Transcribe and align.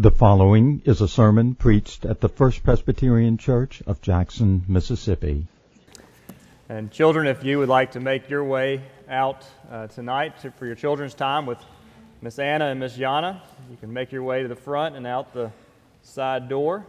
The 0.00 0.12
following 0.12 0.80
is 0.84 1.00
a 1.00 1.08
sermon 1.08 1.56
preached 1.56 2.04
at 2.04 2.20
the 2.20 2.28
First 2.28 2.62
Presbyterian 2.62 3.36
Church 3.36 3.82
of 3.84 4.00
Jackson, 4.00 4.62
Mississippi. 4.68 5.48
And 6.68 6.92
children, 6.92 7.26
if 7.26 7.42
you 7.42 7.58
would 7.58 7.68
like 7.68 7.90
to 7.90 8.00
make 8.00 8.30
your 8.30 8.44
way 8.44 8.80
out 9.08 9.44
uh, 9.68 9.88
tonight 9.88 10.38
to, 10.42 10.52
for 10.52 10.66
your 10.66 10.76
children's 10.76 11.14
time 11.14 11.46
with 11.46 11.58
Miss 12.22 12.38
Anna 12.38 12.66
and 12.66 12.78
Miss 12.78 12.96
Yana, 12.96 13.40
you 13.72 13.76
can 13.76 13.92
make 13.92 14.12
your 14.12 14.22
way 14.22 14.42
to 14.42 14.46
the 14.46 14.54
front 14.54 14.94
and 14.94 15.04
out 15.04 15.34
the 15.34 15.50
side 16.02 16.48
door. 16.48 16.86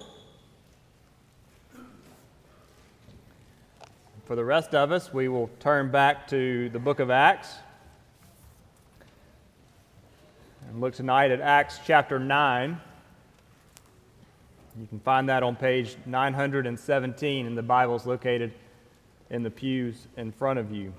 For 4.25 4.35
the 4.35 4.45
rest 4.45 4.75
of 4.75 4.91
us, 4.91 5.11
we 5.11 5.29
will 5.29 5.49
turn 5.59 5.89
back 5.89 6.27
to 6.27 6.69
the 6.69 6.77
book 6.77 6.99
of 6.99 7.09
Acts 7.09 7.51
and 10.69 10.79
look 10.79 10.93
tonight 10.93 11.31
at 11.31 11.41
Acts 11.41 11.79
chapter 11.83 12.19
9. 12.19 12.79
You 14.77 14.87
can 14.87 14.99
find 14.99 15.27
that 15.29 15.41
on 15.41 15.55
page 15.55 15.97
917 16.05 17.45
in 17.45 17.55
the 17.55 17.63
Bibles 17.63 18.05
located 18.05 18.53
in 19.29 19.41
the 19.41 19.49
pews 19.49 20.07
in 20.15 20.31
front 20.31 20.59
of 20.59 20.71
you. 20.71 20.93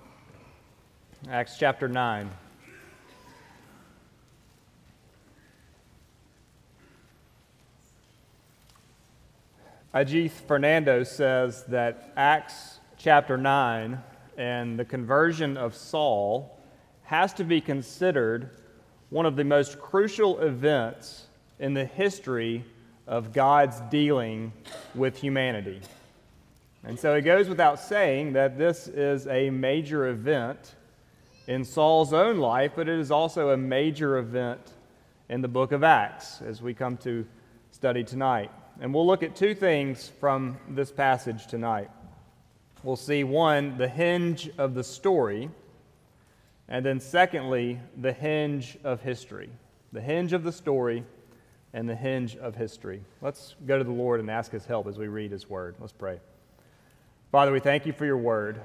Acts 1.31 1.57
chapter 1.57 1.89
9. 1.89 2.31
Ajith 9.95 10.33
Fernando 10.47 11.05
says 11.05 11.65
that 11.65 12.13
Acts 12.17 12.81
chapter 12.97 13.37
9 13.37 14.03
and 14.37 14.79
the 14.79 14.85
conversion 14.85 15.57
of 15.57 15.75
Saul 15.75 16.59
has 17.03 17.33
to 17.35 17.45
be 17.45 17.61
considered 17.61 18.51
one 19.11 19.27
of 19.27 19.37
the 19.37 19.45
most 19.45 19.81
crucial 19.81 20.41
events 20.41 21.27
in 21.59 21.75
the 21.75 21.85
history 21.85 22.65
of 23.11 23.33
God's 23.33 23.81
dealing 23.91 24.53
with 24.95 25.17
humanity. 25.17 25.81
And 26.85 26.99
so 26.99 27.15
it 27.15 27.23
goes 27.23 27.49
without 27.49 27.81
saying 27.81 28.35
that 28.35 28.57
this 28.57 28.87
is 28.87 29.27
a 29.27 29.51
major 29.51 30.09
event 30.09 30.77
in 31.49 31.65
Saul's 31.65 32.13
own 32.13 32.39
life, 32.39 32.73
but 32.77 32.89
it 32.89 33.01
is 33.01 33.11
also 33.11 33.51
a 33.51 33.57
major 33.57 34.19
event 34.19 34.61
in 35.29 35.41
the 35.41 35.49
book 35.49 35.73
of 35.73 35.83
Acts 35.83 36.41
as 36.41 36.63
we 36.63 36.73
come 36.73 36.97
to 36.99 37.27
study 37.73 38.05
tonight. 38.05 38.53
And 38.81 38.95
we'll 38.95 39.07
look 39.07 39.25
at 39.25 39.35
two 39.35 39.57
things 39.57 40.11
from 40.21 40.57
this 40.69 40.93
passage 40.93 41.49
tonight. 41.49 41.91
We'll 42.85 42.95
see 42.95 43.25
one, 43.25 43.77
the 43.77 43.89
hinge 43.89 44.49
of 44.57 44.75
the 44.75 44.85
story, 44.85 45.51
and 46.69 46.87
then 46.87 47.01
secondly, 47.01 47.81
the 48.01 48.13
hinge 48.13 48.79
of 48.85 49.03
history. 49.03 49.51
The 49.93 50.01
hinge 50.01 50.33
of 50.33 50.45
the 50.45 50.53
story 50.53 51.05
and 51.73 51.89
the 51.89 51.95
hinge 51.95 52.37
of 52.37 52.57
history. 52.57 53.03
Let's 53.21 53.55
go 53.67 53.79
to 53.79 53.85
the 53.85 53.93
Lord 53.93 54.21
and 54.21 54.31
ask 54.31 54.51
His 54.51 54.67
help 54.67 54.87
as 54.87 54.99
we 54.99 55.09
read 55.09 55.31
His 55.31 55.49
word. 55.49 55.77
Let's 55.79 55.93
pray. 55.93 56.21
Father, 57.31 57.53
we 57.53 57.61
thank 57.61 57.87
you 57.87 57.93
for 57.93 58.05
your 58.05 58.17
word. 58.17 58.61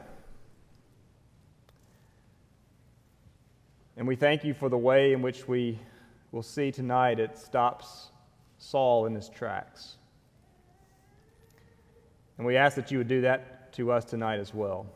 And 3.97 4.07
we 4.07 4.15
thank 4.15 4.43
you 4.43 4.53
for 4.53 4.69
the 4.69 4.77
way 4.77 5.13
in 5.13 5.21
which 5.21 5.47
we 5.47 5.79
will 6.31 6.43
see 6.43 6.71
tonight 6.71 7.19
it 7.19 7.37
stops 7.37 8.09
Saul 8.57 9.05
in 9.05 9.15
his 9.15 9.29
tracks. 9.29 9.95
And 12.37 12.45
we 12.45 12.57
ask 12.57 12.75
that 12.75 12.91
you 12.91 12.97
would 12.97 13.07
do 13.07 13.21
that 13.21 13.71
to 13.73 13.91
us 13.91 14.03
tonight 14.03 14.39
as 14.39 14.53
well. 14.53 14.87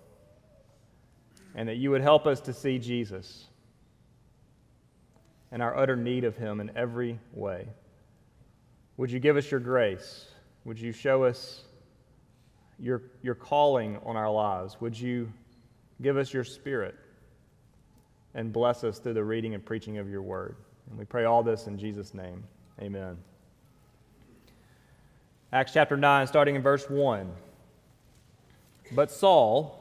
And 1.55 1.69
that 1.69 1.77
you 1.77 1.91
would 1.91 2.01
help 2.01 2.25
us 2.25 2.41
to 2.41 2.53
see 2.53 2.77
Jesus 2.77 3.45
and 5.51 5.61
our 5.61 5.75
utter 5.77 5.95
need 5.95 6.23
of 6.23 6.35
him 6.37 6.59
in 6.59 6.71
every 6.75 7.19
way. 7.33 7.69
Would 8.99 9.09
you 9.09 9.19
give 9.19 9.37
us 9.37 9.49
your 9.49 9.61
grace? 9.61 10.25
Would 10.65 10.77
you 10.77 10.91
show 10.91 11.23
us 11.23 11.61
your, 12.77 13.01
your 13.21 13.33
calling 13.33 13.97
on 14.03 14.17
our 14.17 14.29
lives? 14.29 14.81
Would 14.81 14.99
you 14.99 15.31
give 16.01 16.17
us 16.17 16.33
your 16.33 16.43
spirit 16.43 16.95
and 18.35 18.51
bless 18.51 18.83
us 18.83 18.99
through 18.99 19.13
the 19.13 19.23
reading 19.23 19.53
and 19.53 19.65
preaching 19.65 19.99
of 19.99 20.09
your 20.09 20.21
word? 20.21 20.57
And 20.89 20.99
we 20.99 21.05
pray 21.05 21.23
all 21.23 21.43
this 21.43 21.67
in 21.67 21.79
Jesus' 21.79 22.13
name. 22.13 22.43
Amen. 22.81 23.17
Acts 25.53 25.71
chapter 25.71 25.95
9, 25.95 26.27
starting 26.27 26.55
in 26.55 26.61
verse 26.61 26.89
1. 26.89 27.31
But 28.91 29.11
Saul, 29.11 29.78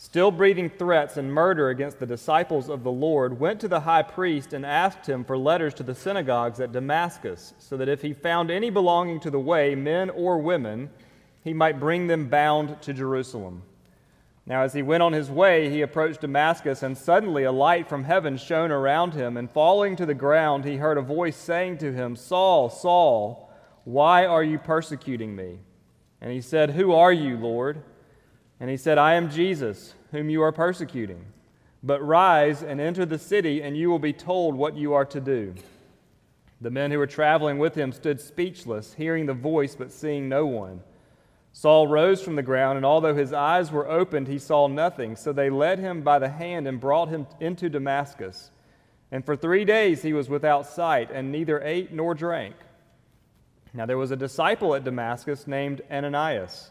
still 0.00 0.30
breathing 0.30 0.70
threats 0.70 1.16
and 1.16 1.34
murder 1.34 1.70
against 1.70 1.98
the 1.98 2.06
disciples 2.06 2.68
of 2.68 2.84
the 2.84 2.90
Lord, 2.90 3.40
went 3.40 3.58
to 3.60 3.66
the 3.68 3.80
high 3.80 4.04
priest 4.04 4.52
and 4.52 4.64
asked 4.64 5.08
him 5.08 5.24
for 5.24 5.36
letters 5.36 5.74
to 5.74 5.82
the 5.82 5.94
synagogues 5.94 6.60
at 6.60 6.70
Damascus, 6.70 7.52
so 7.58 7.76
that 7.76 7.88
if 7.88 8.00
he 8.00 8.12
found 8.12 8.48
any 8.48 8.70
belonging 8.70 9.18
to 9.18 9.30
the 9.30 9.40
way, 9.40 9.74
men 9.74 10.08
or 10.10 10.38
women, 10.38 10.88
he 11.42 11.52
might 11.52 11.80
bring 11.80 12.06
them 12.06 12.28
bound 12.28 12.80
to 12.82 12.92
Jerusalem. 12.92 13.62
Now, 14.46 14.62
as 14.62 14.72
he 14.72 14.82
went 14.82 15.02
on 15.02 15.12
his 15.12 15.30
way, 15.32 15.68
he 15.68 15.82
approached 15.82 16.20
Damascus, 16.20 16.84
and 16.84 16.96
suddenly 16.96 17.42
a 17.42 17.50
light 17.50 17.88
from 17.88 18.04
heaven 18.04 18.36
shone 18.36 18.70
around 18.70 19.14
him, 19.14 19.36
and 19.36 19.50
falling 19.50 19.96
to 19.96 20.06
the 20.06 20.14
ground, 20.14 20.64
he 20.64 20.76
heard 20.76 20.96
a 20.96 21.02
voice 21.02 21.36
saying 21.36 21.78
to 21.78 21.92
him, 21.92 22.14
Saul, 22.14 22.70
Saul, 22.70 23.52
why 23.82 24.26
are 24.26 24.44
you 24.44 24.58
persecuting 24.58 25.34
me? 25.34 25.58
And 26.20 26.30
he 26.30 26.40
said, 26.40 26.70
Who 26.70 26.92
are 26.92 27.12
you, 27.12 27.36
Lord? 27.36 27.82
And 28.60 28.68
he 28.68 28.76
said, 28.76 28.98
I 28.98 29.14
am 29.14 29.30
Jesus, 29.30 29.94
whom 30.10 30.30
you 30.30 30.42
are 30.42 30.52
persecuting. 30.52 31.24
But 31.82 32.04
rise 32.04 32.62
and 32.62 32.80
enter 32.80 33.06
the 33.06 33.18
city, 33.18 33.62
and 33.62 33.76
you 33.76 33.88
will 33.88 34.00
be 34.00 34.12
told 34.12 34.54
what 34.54 34.76
you 34.76 34.94
are 34.94 35.04
to 35.06 35.20
do. 35.20 35.54
The 36.60 36.70
men 36.70 36.90
who 36.90 36.98
were 36.98 37.06
traveling 37.06 37.58
with 37.58 37.76
him 37.76 37.92
stood 37.92 38.20
speechless, 38.20 38.94
hearing 38.94 39.26
the 39.26 39.34
voice, 39.34 39.76
but 39.76 39.92
seeing 39.92 40.28
no 40.28 40.44
one. 40.46 40.82
Saul 41.52 41.86
rose 41.86 42.20
from 42.22 42.36
the 42.36 42.42
ground, 42.42 42.76
and 42.76 42.86
although 42.86 43.14
his 43.14 43.32
eyes 43.32 43.70
were 43.70 43.88
opened, 43.88 44.28
he 44.28 44.38
saw 44.38 44.66
nothing. 44.66 45.14
So 45.14 45.32
they 45.32 45.50
led 45.50 45.78
him 45.78 46.02
by 46.02 46.18
the 46.18 46.28
hand 46.28 46.66
and 46.66 46.80
brought 46.80 47.08
him 47.08 47.26
into 47.40 47.68
Damascus. 47.68 48.50
And 49.10 49.24
for 49.24 49.36
three 49.36 49.64
days 49.64 50.02
he 50.02 50.12
was 50.12 50.28
without 50.28 50.66
sight, 50.66 51.10
and 51.12 51.30
neither 51.30 51.60
ate 51.62 51.92
nor 51.92 52.14
drank. 52.14 52.56
Now 53.72 53.86
there 53.86 53.98
was 53.98 54.10
a 54.10 54.16
disciple 54.16 54.74
at 54.74 54.84
Damascus 54.84 55.46
named 55.46 55.82
Ananias. 55.90 56.70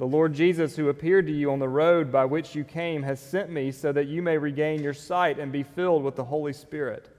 the 0.00 0.06
Lord 0.06 0.32
Jesus, 0.32 0.76
who 0.76 0.88
appeared 0.88 1.26
to 1.26 1.32
you 1.32 1.52
on 1.52 1.58
the 1.58 1.68
road 1.68 2.10
by 2.10 2.24
which 2.24 2.54
you 2.54 2.64
came, 2.64 3.02
has 3.02 3.20
sent 3.20 3.50
me 3.50 3.70
so 3.70 3.92
that 3.92 4.08
you 4.08 4.22
may 4.22 4.38
regain 4.38 4.82
your 4.82 4.94
sight 4.94 5.38
and 5.38 5.52
be 5.52 5.62
filled 5.62 6.02
with 6.02 6.16
the 6.16 6.24
Holy 6.24 6.54
Spirit. 6.54 7.14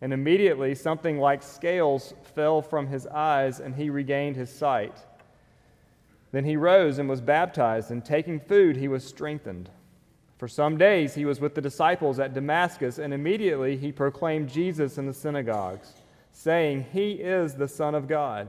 And 0.00 0.10
immediately 0.10 0.74
something 0.74 1.18
like 1.18 1.42
scales 1.42 2.14
fell 2.34 2.62
from 2.62 2.86
his 2.86 3.06
eyes, 3.06 3.60
and 3.60 3.74
he 3.74 3.90
regained 3.90 4.36
his 4.36 4.48
sight. 4.48 4.96
Then 6.32 6.46
he 6.46 6.56
rose 6.56 6.98
and 6.98 7.10
was 7.10 7.20
baptized, 7.20 7.90
and 7.90 8.02
taking 8.02 8.40
food, 8.40 8.78
he 8.78 8.88
was 8.88 9.04
strengthened. 9.04 9.68
For 10.38 10.48
some 10.48 10.78
days 10.78 11.14
he 11.14 11.26
was 11.26 11.40
with 11.40 11.54
the 11.54 11.60
disciples 11.60 12.18
at 12.18 12.32
Damascus, 12.32 12.96
and 12.96 13.12
immediately 13.12 13.76
he 13.76 13.92
proclaimed 13.92 14.48
Jesus 14.48 14.96
in 14.96 15.04
the 15.04 15.12
synagogues, 15.12 15.92
saying, 16.32 16.86
He 16.90 17.12
is 17.12 17.52
the 17.52 17.68
Son 17.68 17.94
of 17.94 18.08
God. 18.08 18.48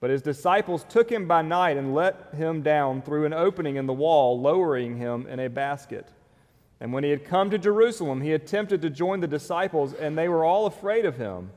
But 0.00 0.10
his 0.10 0.22
disciples 0.22 0.84
took 0.88 1.10
him 1.10 1.26
by 1.26 1.42
night 1.42 1.76
and 1.76 1.94
let 1.94 2.32
him 2.34 2.62
down 2.62 3.02
through 3.02 3.26
an 3.26 3.32
opening 3.32 3.76
in 3.76 3.86
the 3.86 3.92
wall, 3.92 4.40
lowering 4.40 4.96
him 4.96 5.26
in 5.26 5.40
a 5.40 5.48
basket. 5.48 6.08
And 6.80 6.92
when 6.92 7.02
he 7.02 7.10
had 7.10 7.24
come 7.24 7.50
to 7.50 7.58
Jerusalem, 7.58 8.20
he 8.20 8.32
attempted 8.32 8.82
to 8.82 8.90
join 8.90 9.20
the 9.20 9.26
disciples, 9.26 9.94
and 9.94 10.16
they 10.16 10.28
were 10.28 10.44
all 10.44 10.66
afraid 10.66 11.04
of 11.04 11.16
him 11.16 11.50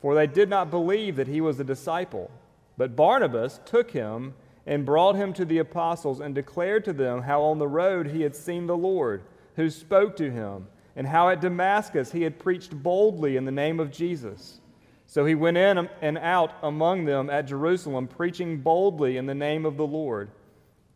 for 0.00 0.14
they 0.14 0.26
did 0.26 0.48
not 0.48 0.70
believe 0.70 1.16
that 1.16 1.28
he 1.28 1.40
was 1.40 1.58
a 1.58 1.64
disciple. 1.64 2.30
But 2.76 2.96
Barnabas 2.96 3.60
took 3.64 3.90
him 3.90 4.34
and 4.66 4.84
brought 4.84 5.16
him 5.16 5.32
to 5.34 5.44
the 5.44 5.58
apostles 5.58 6.20
and 6.20 6.34
declared 6.34 6.84
to 6.84 6.92
them 6.92 7.22
how 7.22 7.42
on 7.42 7.58
the 7.58 7.68
road 7.68 8.08
he 8.08 8.22
had 8.22 8.36
seen 8.36 8.66
the 8.66 8.76
Lord, 8.76 9.22
who 9.56 9.70
spoke 9.70 10.16
to 10.16 10.30
him, 10.30 10.68
and 10.94 11.06
how 11.06 11.28
at 11.28 11.40
Damascus 11.40 12.12
he 12.12 12.22
had 12.22 12.38
preached 12.38 12.70
boldly 12.82 13.36
in 13.36 13.44
the 13.44 13.50
name 13.50 13.80
of 13.80 13.90
Jesus. 13.90 14.60
So 15.06 15.24
he 15.24 15.34
went 15.34 15.56
in 15.56 15.88
and 16.02 16.18
out 16.18 16.52
among 16.62 17.04
them 17.04 17.30
at 17.30 17.46
Jerusalem, 17.46 18.08
preaching 18.08 18.58
boldly 18.58 19.16
in 19.16 19.26
the 19.26 19.34
name 19.34 19.64
of 19.64 19.76
the 19.76 19.86
Lord. 19.86 20.30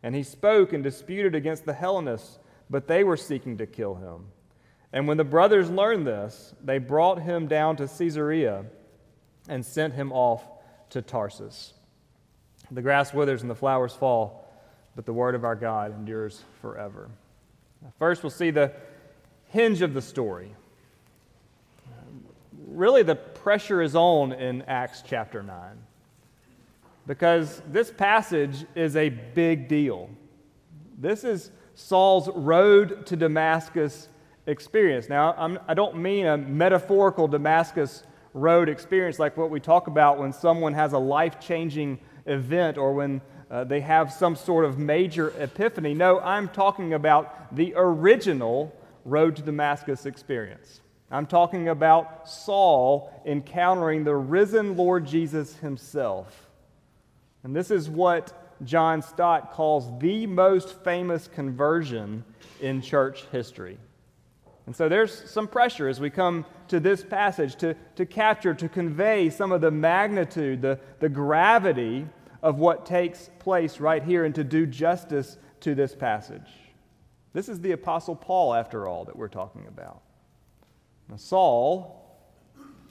And 0.03 0.15
he 0.15 0.23
spoke 0.23 0.73
and 0.73 0.83
disputed 0.83 1.33
against 1.33 1.65
the 1.65 1.73
Hellenists, 1.73 2.39
but 2.69 2.87
they 2.87 3.03
were 3.03 3.17
seeking 3.17 3.57
to 3.57 3.65
kill 3.65 3.95
him. 3.95 4.25
And 4.93 5.07
when 5.07 5.17
the 5.17 5.23
brothers 5.23 5.69
learned 5.69 6.05
this, 6.05 6.53
they 6.63 6.77
brought 6.77 7.21
him 7.21 7.47
down 7.47 7.77
to 7.77 7.87
Caesarea 7.87 8.65
and 9.47 9.65
sent 9.65 9.93
him 9.93 10.11
off 10.11 10.43
to 10.89 11.01
Tarsus. 11.01 11.73
The 12.69 12.81
grass 12.81 13.13
withers 13.13 13.41
and 13.41 13.49
the 13.49 13.55
flowers 13.55 13.93
fall, 13.93 14.47
but 14.95 15.05
the 15.05 15.13
word 15.13 15.35
of 15.35 15.45
our 15.45 15.55
God 15.55 15.97
endures 15.97 16.43
forever. 16.61 17.09
First, 17.97 18.23
we'll 18.23 18.29
see 18.29 18.51
the 18.51 18.73
hinge 19.47 19.81
of 19.81 19.93
the 19.93 20.01
story. 20.01 20.53
Really, 22.67 23.03
the 23.03 23.15
pressure 23.43 23.81
is 23.81 23.95
on 23.95 24.33
in 24.33 24.61
Acts 24.63 25.03
chapter 25.05 25.41
9 25.41 25.55
because 27.07 27.61
this 27.67 27.89
passage 27.89 28.65
is 28.75 28.95
a 28.95 29.09
big 29.09 29.67
deal. 29.67 30.09
This 30.99 31.23
is 31.23 31.49
Saul's 31.73 32.29
road 32.29 33.07
to 33.07 33.15
Damascus 33.15 34.09
experience. 34.45 35.09
Now, 35.09 35.33
I'm, 35.35 35.57
I 35.67 35.73
do 35.73 35.81
not 35.81 35.97
mean 35.97 36.27
a 36.27 36.37
metaphorical 36.37 37.27
Damascus 37.27 38.03
road 38.35 38.69
experience 38.69 39.17
like 39.17 39.35
what 39.37 39.49
we 39.49 39.59
talk 39.59 39.87
about 39.87 40.19
when 40.19 40.31
someone 40.31 40.73
has 40.75 40.93
a 40.93 40.99
life 40.99 41.39
changing 41.39 41.99
event 42.27 42.77
or 42.77 42.93
when 42.93 43.21
uh, 43.49 43.63
they 43.63 43.81
have 43.81 44.13
some 44.13 44.35
sort 44.35 44.65
of 44.65 44.77
major 44.77 45.33
epiphany. 45.41 45.95
No, 45.95 46.19
I'm 46.19 46.47
talking 46.47 46.93
about 46.93 47.55
the 47.55 47.73
original 47.75 48.71
road 49.03 49.35
to 49.37 49.41
Damascus 49.41 50.05
experience. 50.05 50.80
I'm 51.11 51.25
talking 51.25 51.67
about 51.67 52.29
Saul 52.29 53.11
encountering 53.25 54.03
the 54.03 54.15
risen 54.15 54.77
Lord 54.77 55.05
Jesus 55.05 55.55
himself. 55.57 56.49
And 57.43 57.55
this 57.55 57.69
is 57.69 57.89
what 57.89 58.31
John 58.63 59.01
Stott 59.01 59.51
calls 59.51 59.87
the 59.99 60.25
most 60.27 60.81
famous 60.83 61.27
conversion 61.27 62.23
in 62.61 62.81
church 62.81 63.25
history. 63.31 63.77
And 64.67 64.75
so 64.75 64.87
there's 64.87 65.29
some 65.29 65.47
pressure 65.47 65.89
as 65.89 65.99
we 65.99 66.09
come 66.09 66.45
to 66.67 66.79
this 66.79 67.03
passage 67.03 67.55
to, 67.57 67.75
to 67.95 68.05
capture, 68.05 68.53
to 68.53 68.69
convey 68.69 69.29
some 69.29 69.51
of 69.51 69.59
the 69.59 69.71
magnitude, 69.71 70.61
the, 70.61 70.79
the 70.99 71.09
gravity 71.09 72.07
of 72.41 72.57
what 72.57 72.85
takes 72.85 73.29
place 73.39 73.79
right 73.79 74.03
here, 74.03 74.23
and 74.23 74.35
to 74.35 74.43
do 74.43 74.65
justice 74.65 75.37
to 75.61 75.75
this 75.75 75.95
passage. 75.95 76.47
This 77.33 77.49
is 77.49 77.59
the 77.59 77.71
Apostle 77.71 78.15
Paul, 78.15 78.53
after 78.53 78.87
all, 78.87 79.05
that 79.05 79.15
we're 79.15 79.27
talking 79.27 79.65
about. 79.67 80.01
Now, 81.11 81.17
Saul, 81.17 82.01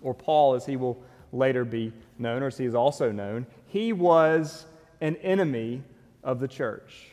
or 0.03 0.13
Paul 0.13 0.55
as 0.55 0.67
he 0.67 0.77
will 0.77 1.03
later 1.33 1.65
be 1.65 1.93
known, 2.19 2.43
or 2.43 2.49
as 2.49 2.59
he 2.59 2.67
is 2.67 2.75
also 2.75 3.11
known, 3.11 3.47
he 3.67 3.95
was 3.95 4.67
an 5.01 5.17
enemy 5.17 5.83
of 6.23 6.39
the 6.39 6.49
church. 6.49 7.07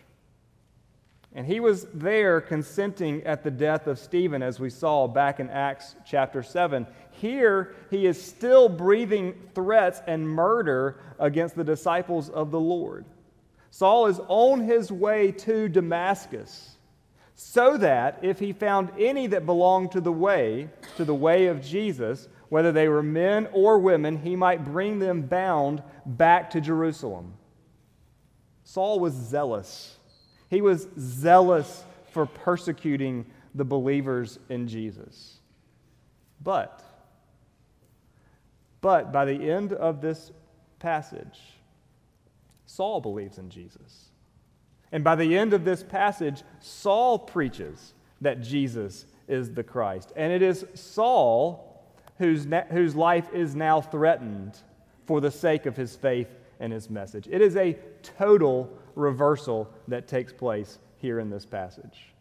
And 1.34 1.48
he 1.48 1.62
was 1.62 1.86
there 1.94 2.42
consenting 2.42 3.24
at 3.24 3.44
the 3.44 3.52
death 3.52 3.88
of 3.88 4.00
Stephen, 4.00 4.42
as 4.42 4.60
we 4.60 4.70
saw 4.70 5.08
back 5.08 5.40
in 5.40 5.50
Acts 5.50 5.96
chapter 6.06 6.44
7. 6.44 6.86
Here, 7.12 7.76
he 7.90 8.06
is 8.06 8.22
still 8.22 8.68
breathing 8.68 9.50
threats 9.56 10.02
and 10.08 10.28
murder 10.28 11.00
against 11.20 11.56
the 11.56 11.64
disciples 11.64 12.30
of 12.30 12.52
the 12.52 12.60
Lord. 12.60 13.06
Saul 13.70 14.08
is 14.08 14.20
on 14.28 14.62
his 14.62 14.92
way 14.92 15.32
to 15.32 15.70
Damascus 15.70 16.77
so 17.38 17.78
that 17.78 18.20
if 18.22 18.40
he 18.40 18.52
found 18.52 18.92
any 19.00 19.28
that 19.28 19.46
belonged 19.46 19.94
to 19.94 20.02
the 20.02 20.12
way, 20.12 20.68
to 20.98 21.06
the 21.06 21.16
way 21.16 21.46
of 21.46 21.62
Jesus, 21.62 22.28
whether 22.50 22.74
they 22.74 22.90
were 22.90 23.04
men 23.04 23.48
or 23.54 23.80
women, 23.80 24.18
he 24.18 24.36
might 24.36 24.66
bring 24.66 25.00
them 25.00 25.22
bound 25.22 25.82
back 26.06 26.50
to 26.50 26.60
Jerusalem. 26.60 27.34
Saul 28.66 29.00
was 29.00 29.14
zealous 29.14 29.98
he 30.50 30.62
was 30.62 30.88
zealous 30.98 31.84
for 32.12 32.26
persecuting 32.26 33.26
the 33.54 33.66
believers 33.66 34.40
in 34.50 34.68
Jesus. 34.68 35.40
But, 36.42 36.84
but 38.82 39.12
by 39.12 39.26
the 39.26 39.50
end 39.50 39.74
of 39.74 40.02
this 40.02 40.32
passage, 40.80 41.40
Saul 42.66 43.02
believes 43.02 43.38
in 43.38 43.50
Jesus. 43.50 44.07
And 44.92 45.04
by 45.04 45.16
the 45.16 45.38
end 45.38 45.54
of 45.54 45.66
this 45.66 45.84
passage, 45.84 46.44
Saul 46.60 47.20
preaches 47.20 47.94
that 48.22 48.42
Jesus 48.42 49.06
is 49.28 49.52
the 49.52 49.64
Christ. 49.64 50.14
And 50.16 50.32
it 50.32 50.42
is 50.42 50.66
Saul 50.74 51.86
whose, 52.18 52.48
whose 52.70 52.96
life 52.96 53.28
is 53.34 53.56
now 53.56 53.82
threatened 53.82 54.58
for 55.06 55.22
the 55.22 55.32
sake 55.32 55.66
of 55.66 55.76
his 55.76 55.96
faith 55.96 56.34
and 56.60 56.74
his 56.74 56.90
message. 56.90 57.28
It 57.30 57.42
is 57.42 57.56
a 57.56 57.78
total 58.02 58.70
reversal 58.96 59.70
that 59.88 60.08
takes 60.08 60.34
place 60.34 60.80
here 60.98 61.20
in 61.20 61.30
this 61.30 61.46
passage. 61.46 62.14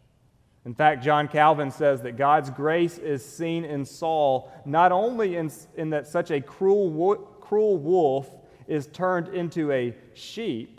In 0.65 0.75
fact, 0.75 1.03
John 1.03 1.27
Calvin 1.27 1.71
says 1.71 2.01
that 2.01 2.17
God's 2.17 2.49
grace 2.49 2.97
is 2.97 3.23
seen 3.25 3.63
in 3.63 3.85
Saul 3.85 4.51
not 4.65 4.91
only 4.91 5.37
in, 5.37 5.49
in 5.77 5.91
that 5.91 6.07
such 6.07 6.29
a 6.29 6.41
cruel, 6.41 6.89
wo- 6.89 7.15
cruel 7.15 7.77
wolf 7.77 8.29
is 8.67 8.87
turned 8.87 9.29
into 9.29 9.71
a 9.71 9.95
sheep, 10.13 10.76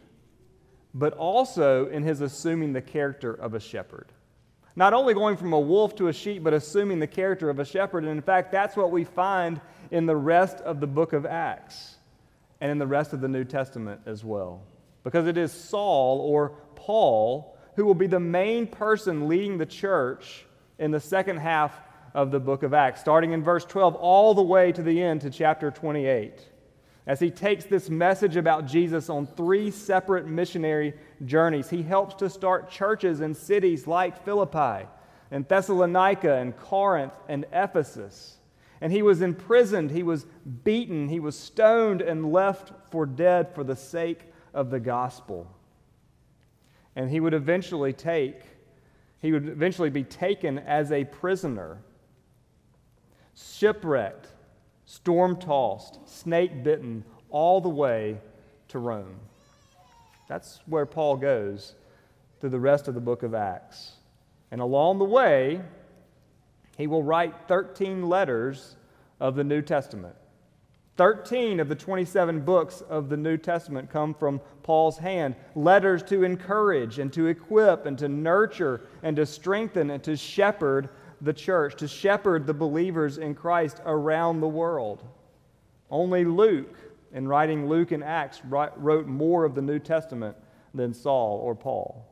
but 0.95 1.13
also 1.15 1.87
in 1.87 2.03
his 2.03 2.21
assuming 2.21 2.73
the 2.73 2.83
character 2.83 3.33
of 3.33 3.55
a 3.55 3.61
shepherd. 3.61 4.13
Not 4.77 4.95
only 4.95 5.13
going 5.13 5.37
from 5.37 5.53
a 5.53 5.61
wolf 5.61 5.97
to 5.97 6.09
a 6.09 6.13
sheep, 6.13 6.43
but 6.43 6.55
assuming 6.55 6.99
the 6.99 7.07
character 7.07 7.51
of 7.51 7.59
a 7.59 7.65
shepherd. 7.65 8.05
And 8.05 8.13
in 8.13 8.23
fact, 8.23 8.53
that's 8.53 8.77
what 8.77 8.91
we 8.91 9.05
find 9.05 9.61
in 9.91 10.07
the 10.07 10.17
rest 10.17 10.59
of 10.59 10.81
the 10.81 10.87
book 10.87 11.13
of 11.13 11.27
Acts 11.27 11.97
and 12.61 12.71
in 12.71 12.79
the 12.79 12.87
rest 12.87 13.13
of 13.13 13.21
the 13.21 13.29
New 13.29 13.45
Testament 13.45 14.01
as 14.07 14.25
well 14.25 14.63
because 15.05 15.27
it 15.27 15.39
is 15.39 15.53
Saul 15.53 16.21
or 16.21 16.51
Paul 16.75 17.57
who 17.77 17.87
will 17.87 17.95
be 17.95 18.07
the 18.07 18.21
main 18.21 18.67
person 18.67 19.29
leading 19.29 19.57
the 19.57 19.65
church 19.65 20.45
in 20.79 20.91
the 20.91 21.01
second 21.01 21.37
half 21.37 21.81
of 22.13 22.31
the 22.31 22.41
book 22.41 22.63
of 22.65 22.75
Acts, 22.75 23.01
starting 23.01 23.33
in 23.33 23.43
verse 23.43 23.65
12 23.65 23.95
all 23.95 24.35
the 24.35 24.43
way 24.43 24.73
to 24.73 24.83
the 24.83 25.01
end 25.01 25.21
to 25.21 25.31
chapter 25.31 25.71
28. 25.71 26.45
As 27.09 27.21
he 27.21 27.31
takes 27.31 27.65
this 27.65 27.89
message 27.89 28.37
about 28.37 28.67
Jesus 28.67 29.09
on 29.09 29.27
three 29.27 29.71
separate 29.71 30.27
missionary 30.27 30.93
journeys, 31.25 31.71
he 31.71 31.83
helps 31.83 32.15
to 32.17 32.29
start 32.29 32.71
churches 32.71 33.23
in 33.23 33.33
cities 33.33 33.87
like 33.87 34.27
Philippi 34.27 34.87
and 35.31 35.49
Thessalonica 35.49 36.35
and 36.35 36.55
Corinth 36.55 37.15
and 37.27 37.47
Ephesus. 37.51 38.37
And 38.83 38.93
he 38.93 39.01
was 39.01 39.23
imprisoned, 39.23 39.91
he 39.91 40.03
was 40.03 40.27
beaten, 40.65 41.09
he 41.09 41.19
was 41.19 41.37
stoned 41.37 42.03
and 42.03 42.31
left 42.31 42.73
for 42.91 43.07
dead 43.07 43.55
for 43.55 43.65
the 43.65 43.75
sake 43.75 44.27
of 44.53 44.69
the 44.69 44.79
gospel. 44.79 45.51
And 46.95 47.09
he 47.09 47.21
would 47.21 47.33
eventually 47.33 47.95
take, 47.95 48.43
he 49.23 49.33
would 49.33 49.49
eventually 49.49 49.91
be 49.91 50.05
taken 50.05 50.59
as 50.59 50.93
a 50.93 51.07
prisoner, 51.07 51.79
shipwrecked, 53.35 54.29
storm 54.89 55.37
tossed, 55.37 55.99
snake 56.09 56.65
bitten, 56.65 57.05
all 57.29 57.61
the 57.61 57.69
way 57.69 58.17
to 58.69 58.79
Rome. 58.79 59.21
That's 60.29 60.61
where 60.65 60.87
Paul 60.87 61.19
goes 61.19 61.75
through 62.41 62.51
the 62.51 62.59
rest 62.59 62.89
of 62.89 62.95
the 62.95 63.01
book 63.01 63.23
of 63.23 63.35
Acts. 63.35 63.97
And 64.51 64.63
along 64.63 64.99
the 64.99 65.05
way, 65.05 65.61
he 66.79 66.87
will 66.87 67.03
write 67.03 67.35
13 67.49 68.09
letters 68.09 68.77
of 69.21 69.35
the 69.35 69.45
New 69.45 69.61
Testament. 69.61 70.17
13 70.97 71.61
of 71.61 71.69
the 71.69 71.75
27 71.75 72.41
books 72.41 72.81
of 72.89 73.11
the 73.11 73.17
New 73.17 73.37
Testament 73.37 73.91
come 73.91 74.15
from 74.15 74.41
Paul's 74.63 74.97
hand. 74.97 75.37
Letters 75.55 76.03
to 76.05 76.25
encourage 76.25 76.99
and 76.99 77.13
to 77.13 77.27
equip 77.27 77.85
and 77.85 77.99
to 77.99 78.09
nurture 78.09 78.81
and 79.03 79.17
to 79.17 79.27
strengthen 79.27 79.91
and 79.91 80.03
to 80.05 80.17
shepherd 80.17 80.89
the 81.21 81.33
church, 81.33 81.77
to 81.77 81.89
shepherd 81.89 82.47
the 82.47 82.55
believers 82.55 83.19
in 83.19 83.35
Christ 83.35 83.81
around 83.85 84.41
the 84.41 84.49
world. 84.49 85.03
Only 85.91 86.25
Luke 86.25 86.77
in 87.13 87.27
writing 87.27 87.69
Luke 87.69 87.93
and 87.93 88.05
Acts, 88.05 88.43
wrote 88.45 89.07
more 89.07 89.45
of 89.45 89.55
the 89.55 89.63
New 89.63 89.79
Testament 89.79 90.37
than 90.75 90.93
Saul 90.93 91.39
or 91.43 91.55
Paul. 91.55 92.05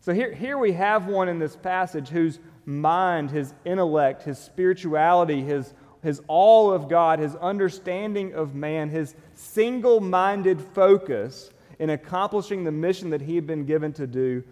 So 0.00 0.12
here, 0.12 0.32
here 0.32 0.58
we 0.58 0.72
have 0.72 1.06
one 1.06 1.28
in 1.28 1.38
this 1.38 1.54
passage 1.54 2.08
whose 2.08 2.40
mind, 2.64 3.30
his 3.30 3.54
intellect, 3.64 4.22
his 4.22 4.38
spirituality, 4.38 5.42
his, 5.42 5.74
his 6.02 6.20
all 6.26 6.72
of 6.72 6.88
God, 6.88 7.18
his 7.18 7.36
understanding 7.36 8.34
of 8.34 8.54
man, 8.54 8.88
his 8.88 9.14
single 9.34 10.00
minded 10.00 10.60
focus 10.60 11.50
in 11.78 11.90
accomplishing 11.90 12.64
the 12.64 12.72
mission 12.72 13.10
that 13.10 13.20
he 13.20 13.36
had 13.36 13.46
been 13.46 13.64
given 13.64 13.92
to 13.92 14.06
do, 14.06 14.42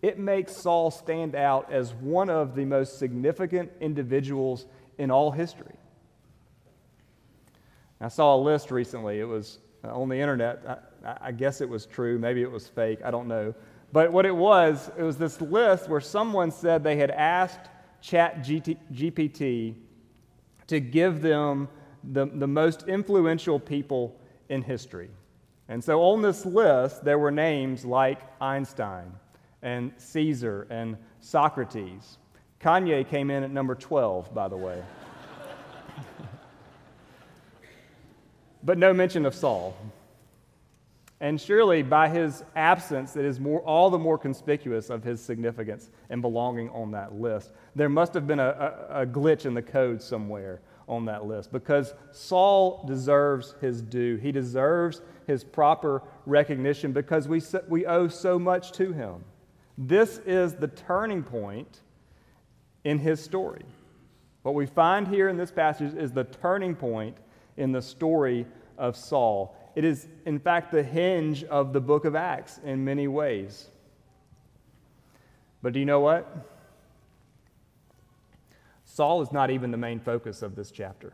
it 0.00 0.18
makes 0.18 0.56
Saul 0.56 0.90
stand 0.90 1.34
out 1.34 1.72
as 1.72 1.92
one 1.94 2.30
of 2.30 2.54
the 2.54 2.64
most 2.64 2.98
significant 2.98 3.70
individuals 3.80 4.66
in 4.96 5.10
all 5.10 5.30
history. 5.30 5.74
I 8.00 8.08
saw 8.08 8.36
a 8.36 8.40
list 8.40 8.70
recently. 8.70 9.18
It 9.18 9.24
was 9.24 9.58
uh, 9.84 9.88
on 9.88 10.08
the 10.08 10.16
internet. 10.16 10.86
I, 11.04 11.16
I, 11.28 11.32
guess 11.32 11.60
it 11.60 11.68
was 11.68 11.84
true. 11.84 12.16
Maybe 12.18 12.42
it 12.42 12.50
was 12.50 12.68
fake. 12.68 13.00
I 13.04 13.10
don't 13.10 13.26
know. 13.26 13.54
But 13.92 14.12
what 14.12 14.24
it 14.24 14.34
was, 14.34 14.88
it 14.96 15.02
was 15.02 15.16
this 15.16 15.40
list 15.40 15.88
where 15.88 16.00
someone 16.00 16.52
said 16.52 16.84
they 16.84 16.96
had 16.96 17.10
asked 17.10 17.68
Chat 18.00 18.44
GPT 18.44 19.74
to 20.68 20.80
give 20.80 21.22
them 21.22 21.68
the, 22.04 22.26
the 22.26 22.46
most 22.46 22.86
influential 22.86 23.58
people 23.58 24.20
in 24.48 24.62
history. 24.62 25.10
And 25.68 25.82
so 25.82 26.00
on 26.02 26.22
this 26.22 26.46
list, 26.46 27.04
there 27.04 27.18
were 27.18 27.32
names 27.32 27.84
like 27.84 28.20
Einstein 28.40 29.12
and 29.62 29.92
Caesar 29.96 30.66
and 30.70 30.96
Socrates. 31.20 32.18
Kanye 32.60 33.08
came 33.08 33.30
in 33.30 33.42
at 33.42 33.50
number 33.50 33.74
12, 33.74 34.34
by 34.34 34.48
the 34.48 34.56
way. 34.56 34.82
but 38.62 38.78
no 38.78 38.92
mention 38.92 39.26
of 39.26 39.34
Saul. 39.34 39.76
And 41.20 41.40
surely 41.40 41.82
by 41.82 42.08
his 42.08 42.44
absence, 42.54 43.16
it 43.16 43.24
is 43.24 43.40
more, 43.40 43.60
all 43.60 43.90
the 43.90 43.98
more 43.98 44.18
conspicuous 44.18 44.88
of 44.88 45.02
his 45.02 45.20
significance 45.20 45.90
and 46.10 46.22
belonging 46.22 46.70
on 46.70 46.92
that 46.92 47.14
list. 47.14 47.50
There 47.74 47.88
must 47.88 48.14
have 48.14 48.26
been 48.26 48.38
a, 48.38 48.86
a, 48.90 49.02
a 49.02 49.06
glitch 49.06 49.44
in 49.44 49.54
the 49.54 49.62
code 49.62 50.00
somewhere 50.00 50.60
on 50.86 51.04
that 51.06 51.26
list 51.26 51.52
because 51.52 51.92
Saul 52.12 52.84
deserves 52.86 53.54
his 53.60 53.82
due. 53.82 54.16
He 54.16 54.30
deserves 54.30 55.02
his 55.26 55.42
proper 55.42 56.02
recognition 56.24 56.92
because 56.92 57.28
we, 57.28 57.42
we 57.68 57.84
owe 57.84 58.08
so 58.08 58.38
much 58.38 58.72
to 58.72 58.92
him. 58.92 59.24
This 59.80 60.18
is 60.26 60.54
the 60.54 60.66
turning 60.66 61.22
point 61.22 61.82
in 62.82 62.98
his 62.98 63.22
story. 63.22 63.64
What 64.42 64.56
we 64.56 64.66
find 64.66 65.06
here 65.06 65.28
in 65.28 65.36
this 65.36 65.52
passage 65.52 65.94
is 65.94 66.10
the 66.10 66.24
turning 66.24 66.74
point 66.74 67.16
in 67.56 67.70
the 67.70 67.80
story 67.80 68.44
of 68.76 68.96
Saul. 68.96 69.56
It 69.76 69.84
is, 69.84 70.08
in 70.26 70.40
fact, 70.40 70.72
the 70.72 70.82
hinge 70.82 71.44
of 71.44 71.72
the 71.72 71.80
book 71.80 72.04
of 72.04 72.16
Acts 72.16 72.58
in 72.64 72.84
many 72.84 73.06
ways. 73.06 73.68
But 75.62 75.74
do 75.74 75.78
you 75.78 75.86
know 75.86 76.00
what? 76.00 76.26
Saul 78.84 79.22
is 79.22 79.30
not 79.30 79.50
even 79.50 79.70
the 79.70 79.76
main 79.76 80.00
focus 80.00 80.42
of 80.42 80.56
this 80.56 80.72
chapter. 80.72 81.12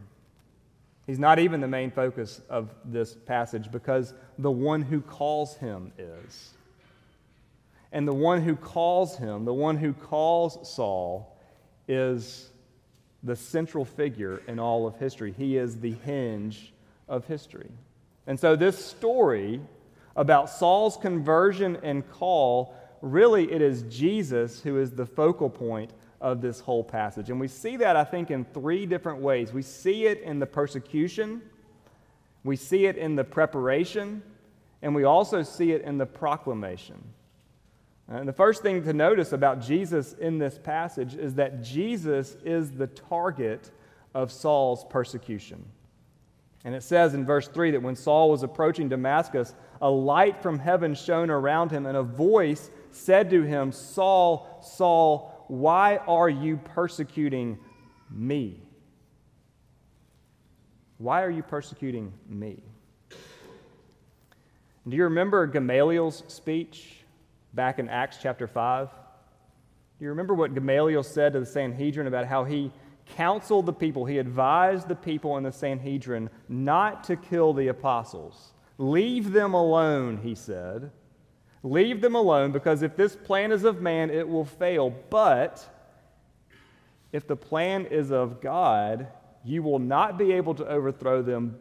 He's 1.06 1.18
not 1.18 1.38
even 1.38 1.61
the 1.61 1.68
main 1.68 1.90
focus 1.90 2.40
of 2.49 2.75
this 2.83 3.14
passage 3.14 3.71
because 3.71 4.14
the 4.38 4.50
one 4.50 4.80
who 4.80 5.02
calls 5.02 5.56
him 5.56 5.92
is. 5.99 6.54
And 7.94 8.08
the 8.08 8.12
one 8.12 8.42
who 8.42 8.56
calls 8.56 9.16
him, 9.16 9.44
the 9.44 9.54
one 9.54 9.76
who 9.76 9.92
calls 9.92 10.68
Saul, 10.68 11.38
is 11.86 12.50
the 13.22 13.36
central 13.36 13.84
figure 13.84 14.42
in 14.48 14.58
all 14.58 14.84
of 14.88 14.98
history. 14.98 15.32
He 15.32 15.56
is 15.56 15.78
the 15.78 15.92
hinge 15.92 16.74
of 17.08 17.24
history. 17.26 17.70
And 18.26 18.38
so, 18.38 18.56
this 18.56 18.84
story 18.84 19.60
about 20.16 20.50
Saul's 20.50 20.96
conversion 20.96 21.78
and 21.84 22.08
call 22.10 22.74
really, 23.00 23.52
it 23.52 23.62
is 23.62 23.82
Jesus 23.82 24.60
who 24.60 24.80
is 24.80 24.90
the 24.90 25.06
focal 25.06 25.48
point 25.48 25.92
of 26.20 26.40
this 26.40 26.58
whole 26.58 26.82
passage. 26.82 27.30
And 27.30 27.38
we 27.38 27.46
see 27.46 27.76
that, 27.76 27.94
I 27.94 28.02
think, 28.02 28.32
in 28.32 28.44
three 28.44 28.86
different 28.86 29.20
ways. 29.20 29.52
We 29.52 29.62
see 29.62 30.06
it 30.06 30.20
in 30.22 30.40
the 30.40 30.46
persecution, 30.46 31.42
we 32.42 32.56
see 32.56 32.86
it 32.86 32.96
in 32.96 33.14
the 33.14 33.24
preparation, 33.24 34.20
and 34.82 34.96
we 34.96 35.04
also 35.04 35.44
see 35.44 35.70
it 35.70 35.82
in 35.82 35.96
the 35.96 36.06
proclamation. 36.06 37.00
Uh, 38.11 38.16
and 38.16 38.28
the 38.28 38.32
first 38.32 38.62
thing 38.62 38.82
to 38.82 38.92
notice 38.92 39.32
about 39.32 39.61
Jesus 39.61 40.12
in 40.14 40.38
this 40.38 40.58
passage 40.58 41.14
is 41.14 41.34
that 41.34 41.62
Jesus 41.62 42.37
is 42.44 42.73
the 42.73 42.87
target 42.87 43.70
of 44.14 44.30
Saul's 44.30 44.84
persecution. 44.84 45.64
And 46.64 46.75
it 46.75 46.82
says 46.82 47.14
in 47.14 47.26
verse 47.26 47.49
3 47.49 47.73
that 47.73 47.82
when 47.82 47.96
Saul 47.96 48.30
was 48.30 48.42
approaching 48.42 48.88
Damascus, 48.88 49.54
a 49.82 49.90
light 49.90 50.42
from 50.42 50.58
heaven 50.58 50.94
shone 50.94 51.30
around 51.30 51.70
him, 51.70 51.84
and 51.84 51.96
a 51.96 52.02
voice 52.02 52.70
said 52.90 53.28
to 53.30 53.42
him, 53.42 53.70
Saul, 53.70 54.61
Saul, 54.62 55.44
why 55.49 55.99
are 55.99 56.28
you 56.28 56.56
persecuting 56.56 57.58
me? 58.11 58.62
Why 60.99 61.23
are 61.23 61.30
you 61.30 61.42
persecuting 61.42 62.12
me? 62.28 62.62
Do 64.87 64.96
you 64.96 65.04
remember 65.04 65.46
Gamaliel's 65.46 66.23
speech 66.28 67.03
back 67.54 67.78
in 67.78 67.88
Acts 67.88 68.18
chapter 68.20 68.46
5? 68.46 68.88
Do 69.99 70.04
you 70.04 70.08
remember 70.11 70.34
what 70.34 70.54
Gamaliel 70.54 71.02
said 71.02 71.32
to 71.32 71.40
the 71.40 71.46
Sanhedrin 71.46 72.06
about 72.06 72.26
how 72.26 72.44
he 72.44 72.73
counseled 73.06 73.66
the 73.66 73.73
people, 73.73 74.04
he 74.04 74.18
advised 74.18 74.88
the 74.88 74.94
people 74.94 75.37
in 75.37 75.44
the 75.44 75.52
Sanhedrin 75.52 76.30
not 76.49 77.04
to 77.04 77.16
kill 77.16 77.52
the 77.52 77.68
apostles. 77.68 78.52
Leave 78.78 79.32
them 79.32 79.54
alone, 79.54 80.18
he 80.23 80.34
said. 80.34 80.90
Leave 81.62 82.00
them 82.00 82.14
alone 82.14 82.52
because 82.52 82.82
if 82.82 82.96
this 82.96 83.16
plan 83.16 83.52
is 83.52 83.64
of 83.64 83.80
man, 83.80 84.11
it 84.11 84.28
will 84.28 84.44
fail. 84.44 84.94
But 85.11 85.66
if 87.12 87.26
the 87.26 87.37
plan 87.37 87.87
is 87.87 88.11
of 88.11 88.40
God, 88.40 89.06
you 89.44 89.62
will 89.62 89.78
not 89.78 90.18
be 90.18 90.32
able 90.32 90.54
to 90.56 90.66
overthrow 90.66 91.23
them, 91.23 91.58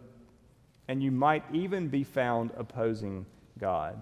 and 0.87 1.03
you 1.03 1.11
might 1.11 1.43
even 1.53 1.87
be 1.87 2.03
found 2.03 2.51
opposing 2.57 3.25
God. 3.59 4.01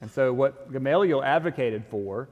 And 0.00 0.10
so, 0.10 0.32
what 0.32 0.72
Gamaliel 0.72 1.22
advocated 1.22 1.84
for 1.86 2.28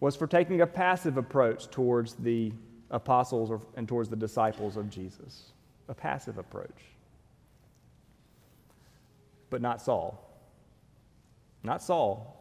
was 0.00 0.16
for 0.16 0.26
taking 0.26 0.60
a 0.60 0.66
passive 0.66 1.16
approach 1.16 1.68
towards 1.68 2.14
the 2.14 2.52
apostles 2.90 3.50
or, 3.50 3.60
and 3.76 3.88
towards 3.88 4.08
the 4.08 4.16
disciples 4.16 4.76
of 4.76 4.90
Jesus. 4.90 5.52
A 5.88 5.94
passive 5.94 6.38
approach. 6.38 6.78
But 9.50 9.62
not 9.62 9.80
Saul. 9.80 10.22
Not 11.62 11.82
Saul. 11.82 12.32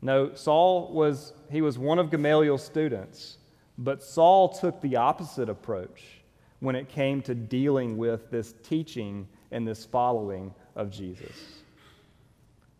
No, 0.00 0.34
Saul 0.34 0.92
was, 0.92 1.32
he 1.50 1.60
was 1.60 1.78
one 1.78 1.98
of 1.98 2.10
Gamaliel's 2.10 2.64
students, 2.64 3.38
but 3.78 4.02
Saul 4.02 4.48
took 4.48 4.80
the 4.80 4.96
opposite 4.96 5.48
approach 5.48 6.02
when 6.60 6.76
it 6.76 6.88
came 6.88 7.20
to 7.22 7.34
dealing 7.34 7.96
with 7.96 8.30
this 8.30 8.54
teaching 8.62 9.26
and 9.50 9.66
this 9.66 9.84
following 9.84 10.54
of 10.76 10.90
Jesus. 10.90 11.62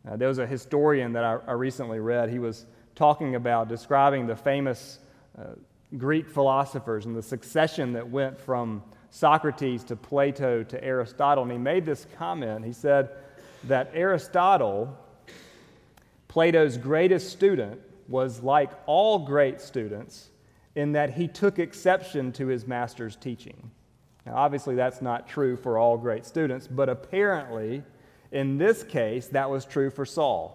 Uh, 0.06 0.16
there 0.16 0.28
was 0.28 0.38
a 0.38 0.46
historian 0.46 1.12
that 1.12 1.24
I, 1.24 1.38
I, 1.46 1.52
recently 1.52 2.00
read. 2.00 2.28
He 2.28 2.38
was 2.38 2.66
talking 2.94 3.34
about 3.34 3.68
describing 3.68 4.26
the 4.26 4.36
famous 4.36 4.98
uh, 5.38 5.54
Greek 5.96 6.28
philosophers 6.28 7.06
and 7.06 7.16
the 7.16 7.22
succession 7.22 7.92
that 7.94 8.08
went 8.08 8.38
from 8.38 8.82
Socrates 9.10 9.84
to 9.84 9.96
Plato 9.96 10.62
to 10.62 10.84
Aristotle. 10.84 11.44
And 11.44 11.52
he 11.52 11.58
made 11.58 11.86
this 11.86 12.06
comment. 12.18 12.64
He 12.64 12.72
said 12.72 13.10
that 13.64 13.90
Aristotle, 13.94 14.96
Plato's 16.28 16.76
greatest 16.76 17.30
student, 17.30 17.80
was 18.08 18.42
like 18.42 18.70
all 18.86 19.18
great 19.18 19.60
students 19.60 20.30
in 20.74 20.92
that 20.92 21.10
he 21.10 21.26
took 21.26 21.58
exception 21.58 22.32
to 22.32 22.46
his 22.46 22.66
master's 22.66 23.16
teaching. 23.16 23.70
Now, 24.24 24.36
obviously, 24.36 24.74
that's 24.74 25.02
not 25.02 25.28
true 25.28 25.56
for 25.56 25.78
all 25.78 25.96
great 25.96 26.24
students, 26.26 26.66
but 26.66 26.88
apparently, 26.88 27.82
in 28.32 28.58
this 28.58 28.82
case, 28.82 29.28
that 29.28 29.50
was 29.50 29.64
true 29.64 29.90
for 29.90 30.04
Saul. 30.04 30.54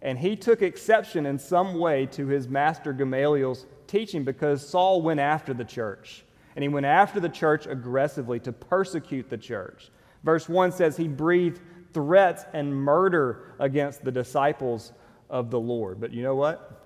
And 0.00 0.18
he 0.18 0.36
took 0.36 0.62
exception 0.62 1.26
in 1.26 1.38
some 1.38 1.78
way 1.78 2.06
to 2.06 2.26
his 2.26 2.48
master 2.48 2.92
Gamaliel's 2.92 3.66
teaching 3.86 4.24
because 4.24 4.66
Saul 4.66 5.02
went 5.02 5.20
after 5.20 5.52
the 5.52 5.64
church. 5.64 6.24
And 6.54 6.62
he 6.62 6.68
went 6.68 6.86
after 6.86 7.20
the 7.20 7.28
church 7.28 7.66
aggressively 7.66 8.40
to 8.40 8.52
persecute 8.52 9.28
the 9.28 9.38
church. 9.38 9.90
Verse 10.24 10.48
1 10.48 10.72
says 10.72 10.96
he 10.96 11.08
breathed 11.08 11.60
threats 11.92 12.44
and 12.52 12.74
murder 12.74 13.54
against 13.58 14.04
the 14.04 14.12
disciples 14.12 14.92
of 15.30 15.50
the 15.50 15.60
Lord. 15.60 16.00
But 16.00 16.12
you 16.12 16.22
know 16.22 16.34
what? 16.34 16.84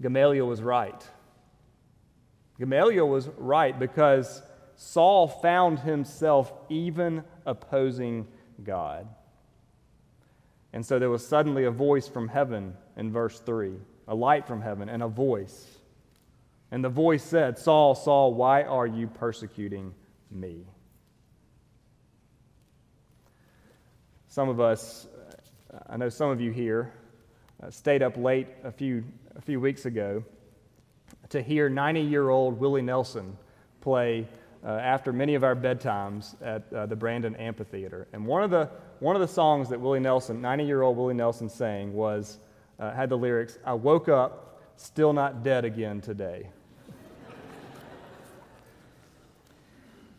Gamaliel 0.00 0.46
was 0.46 0.62
right. 0.62 1.04
Gamaliel 2.58 3.08
was 3.08 3.28
right 3.36 3.78
because 3.78 4.42
Saul 4.76 5.28
found 5.28 5.80
himself 5.80 6.52
even 6.68 7.24
opposing 7.46 8.26
God. 8.64 9.08
And 10.72 10.84
so 10.86 10.98
there 10.98 11.10
was 11.10 11.26
suddenly 11.26 11.64
a 11.64 11.70
voice 11.70 12.06
from 12.08 12.28
heaven 12.28 12.74
in 12.96 13.12
verse 13.12 13.38
3 13.40 13.74
a 14.08 14.14
light 14.14 14.44
from 14.44 14.60
heaven, 14.60 14.88
and 14.88 15.04
a 15.04 15.08
voice. 15.08 15.68
And 16.72 16.82
the 16.82 16.88
voice 16.88 17.22
said, 17.22 17.58
Saul, 17.58 17.94
Saul, 17.94 18.34
why 18.34 18.64
are 18.64 18.86
you 18.86 19.06
persecuting 19.06 19.94
me? 20.32 20.64
some 24.30 24.48
of 24.48 24.60
us, 24.60 25.08
I 25.88 25.96
know 25.96 26.08
some 26.08 26.30
of 26.30 26.40
you 26.40 26.52
here, 26.52 26.92
uh, 27.60 27.70
stayed 27.70 28.00
up 28.00 28.16
late 28.16 28.46
a 28.62 28.70
few, 28.70 29.04
a 29.34 29.40
few 29.40 29.58
weeks 29.58 29.86
ago 29.86 30.24
to 31.30 31.42
hear 31.42 31.68
90 31.68 32.00
year 32.02 32.30
old 32.30 32.60
Willie 32.60 32.80
Nelson 32.80 33.36
play 33.80 34.28
uh, 34.64 34.68
after 34.68 35.12
many 35.12 35.34
of 35.34 35.44
our 35.44 35.56
bedtimes 35.56 36.34
at 36.42 36.70
uh, 36.72 36.86
the 36.86 36.96
Brandon 36.96 37.34
Amphitheater. 37.36 38.06
And 38.12 38.26
one 38.26 38.42
of 38.42 38.50
the, 38.50 38.68
one 38.98 39.16
of 39.16 39.20
the 39.20 39.28
songs 39.28 39.68
that 39.70 39.80
Willie 39.80 40.00
Nelson, 40.00 40.40
90 40.40 40.64
year 40.64 40.82
old 40.82 40.96
Willie 40.96 41.14
Nelson, 41.14 41.48
sang 41.48 41.94
was, 41.94 42.38
uh, 42.78 42.92
had 42.92 43.08
the 43.08 43.16
lyrics, 43.16 43.58
I 43.64 43.74
woke 43.74 44.08
up 44.08 44.60
still 44.76 45.12
not 45.12 45.42
dead 45.42 45.64
again 45.64 46.00
today. 46.00 46.48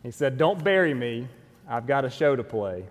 he 0.02 0.10
said, 0.10 0.38
Don't 0.38 0.62
bury 0.62 0.94
me, 0.94 1.28
I've 1.68 1.86
got 1.86 2.04
a 2.04 2.10
show 2.10 2.34
to 2.36 2.44
play. 2.44 2.86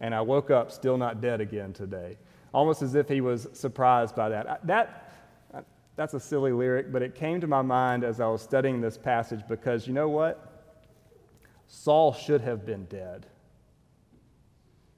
And 0.00 0.14
I 0.14 0.20
woke 0.20 0.50
up 0.50 0.72
still 0.72 0.98
not 0.98 1.20
dead 1.20 1.40
again 1.40 1.72
today. 1.72 2.18
Almost 2.52 2.82
as 2.82 2.94
if 2.94 3.08
he 3.08 3.20
was 3.20 3.48
surprised 3.52 4.14
by 4.14 4.28
that. 4.28 4.66
That 4.66 5.06
that's 5.96 6.12
a 6.12 6.20
silly 6.20 6.52
lyric, 6.52 6.92
but 6.92 7.02
it 7.02 7.14
came 7.14 7.40
to 7.40 7.46
my 7.46 7.62
mind 7.62 8.04
as 8.04 8.20
I 8.20 8.26
was 8.26 8.42
studying 8.42 8.82
this 8.82 8.98
passage 8.98 9.40
because 9.48 9.86
you 9.86 9.94
know 9.94 10.10
what? 10.10 10.55
Saul 11.66 12.12
should 12.12 12.40
have 12.40 12.64
been 12.64 12.84
dead. 12.86 13.26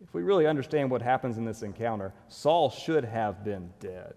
If 0.03 0.15
we 0.15 0.23
really 0.23 0.47
understand 0.47 0.91
what 0.91 1.03
happens 1.03 1.39
in 1.39 1.45
this 1.45 1.63
encounter, 1.63 2.13
Saul 2.29 2.71
should 2.71 3.05
have 3.05 3.45
been 3.45 3.71
dead. 3.81 4.15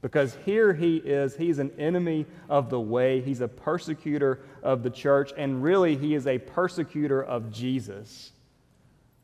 Because 0.00 0.36
here 0.44 0.72
he 0.72 0.98
is, 0.98 1.34
he's 1.36 1.58
an 1.58 1.72
enemy 1.76 2.24
of 2.48 2.70
the 2.70 2.80
way, 2.80 3.20
he's 3.20 3.40
a 3.40 3.48
persecutor 3.48 4.40
of 4.62 4.84
the 4.84 4.90
church, 4.90 5.32
and 5.36 5.62
really 5.62 5.96
he 5.96 6.14
is 6.14 6.26
a 6.26 6.38
persecutor 6.38 7.22
of 7.22 7.50
Jesus. 7.50 8.30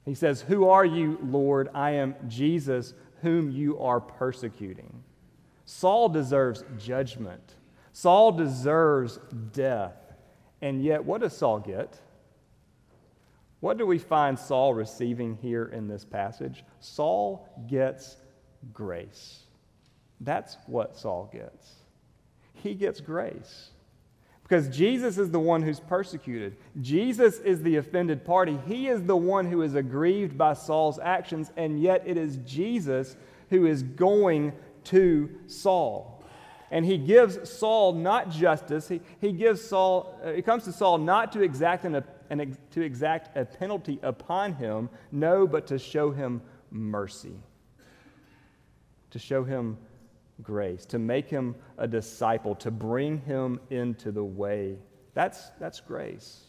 He 0.05 0.15
says, 0.15 0.41
Who 0.43 0.69
are 0.69 0.85
you, 0.85 1.19
Lord? 1.23 1.69
I 1.75 1.93
am 1.93 2.17
Jesus, 2.29 2.93
whom 3.23 3.51
you 3.51 3.79
are 3.79 4.01
persecuting. 4.01 5.03
Saul 5.65 6.09
deserves 6.09 6.65
judgment. 6.77 7.55
Saul 7.93 8.33
deserves 8.33 9.21
death. 9.53 9.97
And 10.61 10.83
yet, 10.83 11.05
what 11.05 11.21
does 11.21 11.37
Saul 11.37 11.61
get? 11.61 11.99
What 13.65 13.79
do 13.79 13.87
we 13.87 13.97
find 13.97 14.39
Saul 14.39 14.75
receiving 14.75 15.39
here 15.41 15.65
in 15.65 15.89
this 15.89 16.05
passage? 16.05 16.63
Saul 16.81 17.49
gets 17.67 18.19
grace. 18.75 19.45
That's 20.21 20.59
what 20.67 20.99
Saul 20.99 21.31
gets. 21.33 21.73
He 22.53 22.75
gets 22.75 23.01
grace. 23.01 23.71
Because 24.43 24.69
Jesus 24.69 25.17
is 25.17 25.31
the 25.31 25.41
one 25.41 25.63
who's 25.63 25.81
persecuted. 25.81 26.59
Jesus 26.83 27.39
is 27.39 27.63
the 27.63 27.77
offended 27.77 28.23
party. 28.27 28.59
He 28.67 28.89
is 28.89 29.03
the 29.05 29.17
one 29.17 29.47
who 29.47 29.63
is 29.63 29.75
aggrieved 29.75 30.37
by 30.37 30.53
Saul's 30.53 30.99
actions, 30.99 31.51
and 31.57 31.81
yet 31.81 32.03
it 32.05 32.19
is 32.19 32.37
Jesus 32.45 33.17
who 33.49 33.65
is 33.65 33.83
going 33.83 34.53
to 34.85 35.31
Saul. 35.47 36.14
And 36.75 36.85
he 36.85 36.99
gives 36.99 37.49
Saul 37.49 37.93
not 37.93 38.31
justice, 38.31 38.89
he, 38.89 39.01
he 39.21 39.31
gives 39.31 39.63
Saul, 39.63 40.21
uh, 40.27 40.31
it 40.31 40.45
comes 40.45 40.65
to 40.65 40.73
Saul 40.73 40.99
not 40.99 41.31
to 41.31 41.41
exact, 41.41 41.85
an, 41.85 42.03
an, 42.31 42.59
to 42.73 42.81
exact 42.81 43.37
a 43.37 43.45
penalty 43.45 44.01
upon 44.03 44.55
him, 44.55 44.91
no, 45.13 45.47
but 45.47 45.69
to 45.69 45.79
show 45.79 46.11
him 46.11 46.43
mercy, 46.73 47.37
to 49.13 49.21
show 49.21 49.45
him 49.45 49.79
grace, 50.43 50.85
to 50.87 50.99
make 50.99 51.31
him 51.31 51.55
a 51.79 51.87
disciple, 51.87 52.57
to 52.57 52.73
bring 52.73 53.19
him 53.19 53.61
into 53.71 54.11
the 54.11 54.25
way. 54.25 54.77
That's, 55.15 55.51
that's 55.61 55.79
grace. 55.79 56.41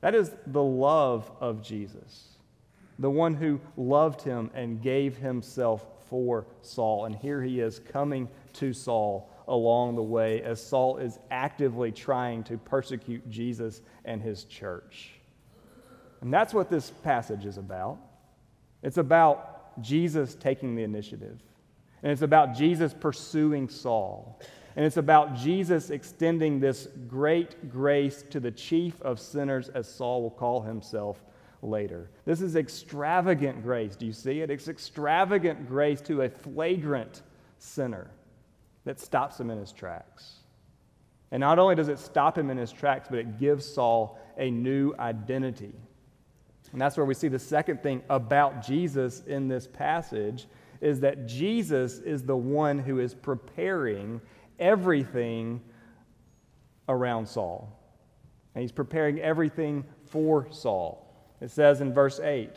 That 0.00 0.14
is 0.14 0.34
the 0.46 0.62
love 0.62 1.30
of 1.40 1.60
Jesus, 1.60 2.38
the 2.98 3.10
one 3.10 3.34
who 3.34 3.60
loved 3.76 4.22
him 4.22 4.50
and 4.54 4.80
gave 4.80 5.18
himself 5.18 5.84
for 6.08 6.46
Saul. 6.62 7.04
And 7.04 7.14
here 7.14 7.42
he 7.42 7.60
is 7.60 7.80
coming 7.80 8.28
to 8.56 8.72
Saul 8.72 9.30
along 9.48 9.94
the 9.94 10.02
way 10.02 10.42
as 10.42 10.60
Saul 10.60 10.98
is 10.98 11.18
actively 11.30 11.92
trying 11.92 12.42
to 12.44 12.58
persecute 12.58 13.28
Jesus 13.30 13.82
and 14.04 14.20
his 14.20 14.44
church. 14.44 15.10
And 16.20 16.32
that's 16.32 16.52
what 16.52 16.70
this 16.70 16.90
passage 16.90 17.44
is 17.44 17.58
about. 17.58 17.98
It's 18.82 18.96
about 18.96 19.80
Jesus 19.82 20.34
taking 20.34 20.74
the 20.74 20.82
initiative, 20.82 21.38
and 22.02 22.10
it's 22.12 22.22
about 22.22 22.54
Jesus 22.54 22.94
pursuing 22.94 23.68
Saul. 23.68 24.40
And 24.74 24.84
it's 24.84 24.98
about 24.98 25.34
Jesus 25.34 25.88
extending 25.88 26.60
this 26.60 26.88
great 27.08 27.70
grace 27.70 28.22
to 28.28 28.40
the 28.40 28.50
chief 28.50 29.00
of 29.00 29.18
sinners, 29.18 29.70
as 29.70 29.88
Saul 29.88 30.20
will 30.20 30.30
call 30.30 30.60
himself 30.60 31.22
later. 31.62 32.10
This 32.26 32.42
is 32.42 32.56
extravagant 32.56 33.62
grace. 33.62 33.96
Do 33.96 34.04
you 34.04 34.12
see 34.12 34.40
it? 34.40 34.50
It's 34.50 34.68
extravagant 34.68 35.66
grace 35.66 36.02
to 36.02 36.22
a 36.22 36.28
flagrant 36.28 37.22
sinner 37.58 38.10
that 38.86 39.00
stops 39.00 39.38
him 39.38 39.50
in 39.50 39.58
his 39.58 39.72
tracks. 39.72 40.36
And 41.32 41.40
not 41.40 41.58
only 41.58 41.74
does 41.74 41.88
it 41.88 41.98
stop 41.98 42.38
him 42.38 42.50
in 42.50 42.56
his 42.56 42.72
tracks, 42.72 43.08
but 43.10 43.18
it 43.18 43.38
gives 43.38 43.66
Saul 43.66 44.18
a 44.38 44.48
new 44.50 44.94
identity. 44.98 45.74
And 46.72 46.80
that's 46.80 46.96
where 46.96 47.04
we 47.04 47.14
see 47.14 47.28
the 47.28 47.38
second 47.38 47.82
thing 47.82 48.02
about 48.08 48.64
Jesus 48.64 49.22
in 49.26 49.48
this 49.48 49.66
passage 49.66 50.46
is 50.80 51.00
that 51.00 51.26
Jesus 51.26 51.98
is 51.98 52.22
the 52.22 52.36
one 52.36 52.78
who 52.78 53.00
is 53.00 53.12
preparing 53.12 54.20
everything 54.58 55.60
around 56.88 57.26
Saul. 57.26 57.76
And 58.54 58.62
he's 58.62 58.72
preparing 58.72 59.18
everything 59.18 59.84
for 60.06 60.46
Saul. 60.52 61.12
It 61.40 61.50
says 61.50 61.80
in 61.80 61.92
verse 61.92 62.20
8 62.20 62.50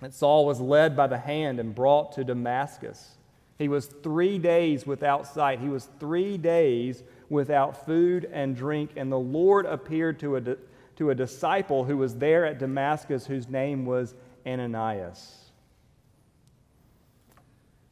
that 0.00 0.14
Saul 0.14 0.46
was 0.46 0.58
led 0.60 0.96
by 0.96 1.06
the 1.06 1.18
hand 1.18 1.60
and 1.60 1.74
brought 1.74 2.12
to 2.12 2.24
Damascus. 2.24 3.17
He 3.58 3.68
was 3.68 3.86
three 3.86 4.38
days 4.38 4.86
without 4.86 5.26
sight. 5.26 5.58
He 5.58 5.68
was 5.68 5.88
three 5.98 6.38
days 6.38 7.02
without 7.28 7.84
food 7.84 8.28
and 8.32 8.54
drink, 8.54 8.92
and 8.96 9.10
the 9.10 9.18
Lord 9.18 9.66
appeared 9.66 10.20
to 10.20 10.36
a, 10.36 10.56
to 10.96 11.10
a 11.10 11.14
disciple 11.14 11.84
who 11.84 11.96
was 11.96 12.14
there 12.14 12.46
at 12.46 12.58
Damascus 12.58 13.26
whose 13.26 13.48
name 13.48 13.84
was 13.84 14.14
Ananias. 14.46 15.50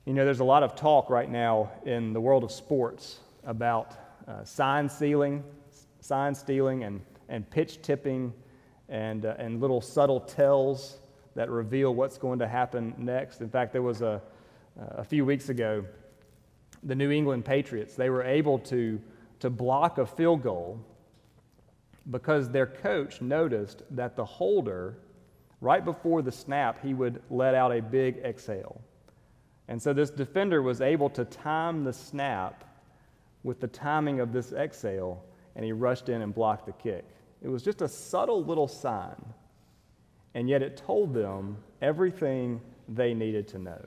You 0.04 0.14
know, 0.14 0.24
there's 0.24 0.40
a 0.40 0.44
lot 0.44 0.62
of 0.62 0.76
talk 0.76 1.10
right 1.10 1.28
now 1.28 1.72
in 1.84 2.12
the 2.12 2.20
world 2.20 2.44
of 2.44 2.52
sports 2.52 3.18
about 3.44 3.96
uh, 4.28 4.44
sign 4.44 4.88
stealing, 4.88 5.42
sign 6.00 6.32
stealing, 6.32 6.84
and, 6.84 7.00
and 7.28 7.48
pitch 7.50 7.82
tipping 7.82 8.32
and, 8.88 9.26
uh, 9.26 9.34
and 9.38 9.60
little 9.60 9.80
subtle 9.80 10.20
tells 10.20 11.00
that 11.34 11.50
reveal 11.50 11.92
what's 11.92 12.18
going 12.18 12.38
to 12.38 12.46
happen 12.46 12.94
next. 12.96 13.40
In 13.40 13.48
fact, 13.48 13.72
there 13.72 13.82
was 13.82 14.00
a, 14.00 14.22
a 14.78 15.04
few 15.04 15.24
weeks 15.24 15.48
ago, 15.48 15.84
the 16.82 16.94
New 16.94 17.10
England 17.10 17.44
Patriots, 17.44 17.94
they 17.94 18.10
were 18.10 18.22
able 18.22 18.58
to, 18.60 19.00
to 19.40 19.50
block 19.50 19.98
a 19.98 20.06
field 20.06 20.42
goal 20.42 20.78
because 22.10 22.50
their 22.50 22.66
coach 22.66 23.20
noticed 23.20 23.82
that 23.90 24.16
the 24.16 24.24
holder, 24.24 24.98
right 25.60 25.84
before 25.84 26.22
the 26.22 26.30
snap, 26.30 26.82
he 26.82 26.94
would 26.94 27.22
let 27.30 27.54
out 27.54 27.72
a 27.72 27.80
big 27.80 28.18
exhale. 28.18 28.80
And 29.68 29.82
so 29.82 29.92
this 29.92 30.10
defender 30.10 30.62
was 30.62 30.80
able 30.80 31.10
to 31.10 31.24
time 31.24 31.82
the 31.82 31.92
snap 31.92 32.64
with 33.42 33.60
the 33.60 33.66
timing 33.66 34.20
of 34.20 34.32
this 34.32 34.52
exhale, 34.52 35.24
and 35.56 35.64
he 35.64 35.72
rushed 35.72 36.08
in 36.08 36.22
and 36.22 36.34
blocked 36.34 36.66
the 36.66 36.72
kick. 36.72 37.04
It 37.42 37.48
was 37.48 37.62
just 37.62 37.82
a 37.82 37.88
subtle 37.88 38.44
little 38.44 38.68
sign, 38.68 39.16
and 40.34 40.48
yet 40.48 40.62
it 40.62 40.76
told 40.76 41.14
them 41.14 41.56
everything 41.82 42.60
they 42.88 43.14
needed 43.14 43.48
to 43.48 43.58
know. 43.58 43.84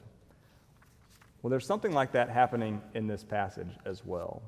Well, 1.41 1.49
there's 1.49 1.65
something 1.65 1.93
like 1.93 2.11
that 2.13 2.29
happening 2.29 2.81
in 2.93 3.07
this 3.07 3.23
passage 3.23 3.69
as 3.85 4.05
well. 4.05 4.41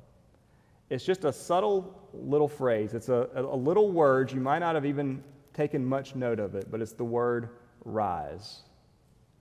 It's 0.90 1.06
just 1.06 1.24
a 1.24 1.32
subtle 1.32 1.98
little 2.14 2.50
phrase. 2.50 2.94
It's 2.94 3.08
a, 3.08 3.30
a 3.34 3.56
little 3.56 3.92
word. 3.92 4.32
You 4.32 4.42
might 4.42 4.60
not 4.60 4.76
have 4.76 4.86
even 4.86 5.24
taken 5.54 5.86
much 5.86 6.16
note 6.16 6.40
of 6.40 6.54
it, 6.56 6.70
but 6.70 6.82
it's 6.82 6.92
the 6.92 7.06
word 7.06 7.50
rise. 7.86 8.62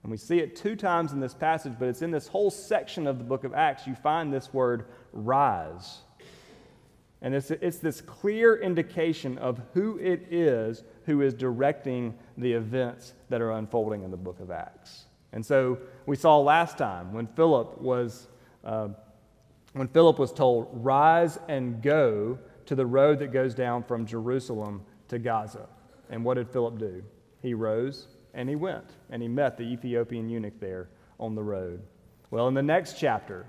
And 0.03 0.11
we 0.11 0.17
see 0.17 0.39
it 0.39 0.55
two 0.55 0.75
times 0.75 1.11
in 1.11 1.19
this 1.19 1.33
passage, 1.33 1.73
but 1.77 1.87
it's 1.89 2.01
in 2.01 2.09
this 2.09 2.27
whole 2.27 2.49
section 2.49 3.05
of 3.05 3.17
the 3.17 3.23
book 3.23 3.43
of 3.43 3.53
Acts. 3.53 3.85
You 3.85 3.95
find 3.95 4.33
this 4.33 4.53
word 4.53 4.85
rise. 5.11 5.99
And 7.21 7.35
it's, 7.35 7.51
it's 7.51 7.77
this 7.77 8.01
clear 8.01 8.55
indication 8.55 9.37
of 9.37 9.61
who 9.73 9.99
it 9.99 10.27
is 10.31 10.83
who 11.05 11.21
is 11.21 11.33
directing 11.33 12.15
the 12.37 12.53
events 12.53 13.13
that 13.29 13.41
are 13.41 13.51
unfolding 13.51 14.03
in 14.03 14.09
the 14.09 14.17
book 14.17 14.39
of 14.39 14.49
Acts. 14.49 15.05
And 15.33 15.45
so 15.45 15.77
we 16.05 16.15
saw 16.15 16.39
last 16.39 16.77
time 16.77 17.13
when 17.13 17.27
Philip 17.27 17.79
was, 17.81 18.27
uh, 18.63 18.89
when 19.73 19.87
Philip 19.87 20.19
was 20.19 20.31
told, 20.33 20.69
rise 20.71 21.39
and 21.47 21.81
go 21.81 22.37
to 22.65 22.75
the 22.75 22.85
road 22.85 23.19
that 23.19 23.31
goes 23.31 23.55
down 23.55 23.83
from 23.83 24.05
Jerusalem 24.05 24.83
to 25.07 25.19
Gaza. 25.19 25.67
And 26.09 26.25
what 26.25 26.35
did 26.35 26.49
Philip 26.49 26.77
do? 26.77 27.03
He 27.41 27.53
rose 27.53 28.07
and 28.33 28.49
he 28.49 28.55
went 28.55 28.85
and 29.09 29.21
he 29.21 29.27
met 29.27 29.57
the 29.57 29.63
Ethiopian 29.63 30.29
eunuch 30.29 30.59
there 30.59 30.89
on 31.19 31.35
the 31.35 31.43
road. 31.43 31.81
Well, 32.29 32.47
in 32.47 32.53
the 32.53 32.61
next 32.61 32.99
chapter, 32.99 33.45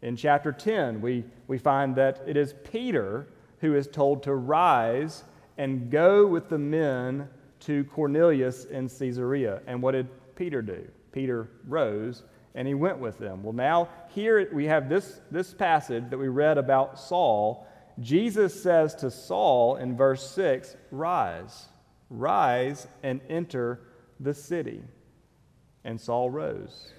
in 0.00 0.16
chapter 0.16 0.52
10, 0.52 1.00
we, 1.00 1.24
we 1.46 1.58
find 1.58 1.94
that 1.96 2.22
it 2.26 2.36
is 2.36 2.54
Peter 2.70 3.28
who 3.60 3.76
is 3.76 3.86
told 3.86 4.24
to 4.24 4.34
rise 4.34 5.24
and 5.58 5.90
go 5.90 6.26
with 6.26 6.48
the 6.48 6.58
men 6.58 7.28
to 7.60 7.84
Cornelius 7.84 8.64
in 8.64 8.88
Caesarea. 8.88 9.62
And 9.66 9.80
what 9.80 9.92
did 9.92 10.08
Peter 10.34 10.62
do? 10.62 10.84
Peter 11.12 11.48
rose 11.66 12.24
and 12.54 12.68
he 12.68 12.74
went 12.74 12.98
with 12.98 13.18
them. 13.18 13.42
Well, 13.42 13.52
now 13.52 13.88
here 14.08 14.48
we 14.52 14.66
have 14.66 14.88
this, 14.88 15.20
this 15.30 15.54
passage 15.54 16.04
that 16.10 16.18
we 16.18 16.28
read 16.28 16.58
about 16.58 16.98
Saul. 16.98 17.66
Jesus 18.00 18.62
says 18.62 18.94
to 18.96 19.10
Saul 19.10 19.76
in 19.76 19.96
verse 19.96 20.28
6 20.30 20.76
Rise, 20.90 21.66
rise 22.10 22.86
and 23.02 23.20
enter 23.28 23.80
the 24.20 24.34
city. 24.34 24.82
And 25.84 26.00
Saul 26.00 26.30
rose. 26.30 26.92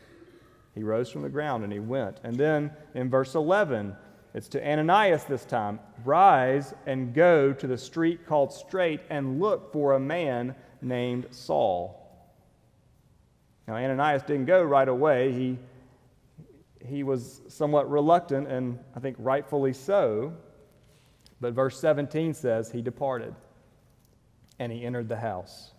He 0.75 0.83
rose 0.83 1.09
from 1.09 1.21
the 1.21 1.29
ground 1.29 1.63
and 1.63 1.71
he 1.71 1.79
went. 1.79 2.19
And 2.23 2.35
then 2.35 2.71
in 2.95 3.09
verse 3.09 3.35
11, 3.35 3.95
it's 4.33 4.47
to 4.49 4.67
Ananias 4.67 5.23
this 5.25 5.45
time 5.45 5.79
Rise 6.03 6.73
and 6.85 7.13
go 7.13 7.53
to 7.53 7.67
the 7.67 7.77
street 7.77 8.25
called 8.25 8.51
Straight 8.51 9.01
and 9.09 9.39
look 9.39 9.71
for 9.71 9.93
a 9.93 9.99
man 9.99 10.55
named 10.81 11.27
Saul. 11.31 12.02
Now, 13.67 13.75
Ananias 13.75 14.23
didn't 14.23 14.45
go 14.45 14.61
right 14.61 14.87
away. 14.87 15.31
He, 15.31 15.57
he 16.85 17.03
was 17.03 17.41
somewhat 17.47 17.89
reluctant, 17.89 18.47
and 18.47 18.79
I 18.95 18.99
think 18.99 19.15
rightfully 19.19 19.73
so. 19.73 20.33
But 21.39 21.53
verse 21.53 21.79
17 21.79 22.33
says 22.33 22.71
he 22.71 22.81
departed 22.81 23.35
and 24.59 24.71
he 24.71 24.85
entered 24.85 25.09
the 25.09 25.17
house. 25.17 25.71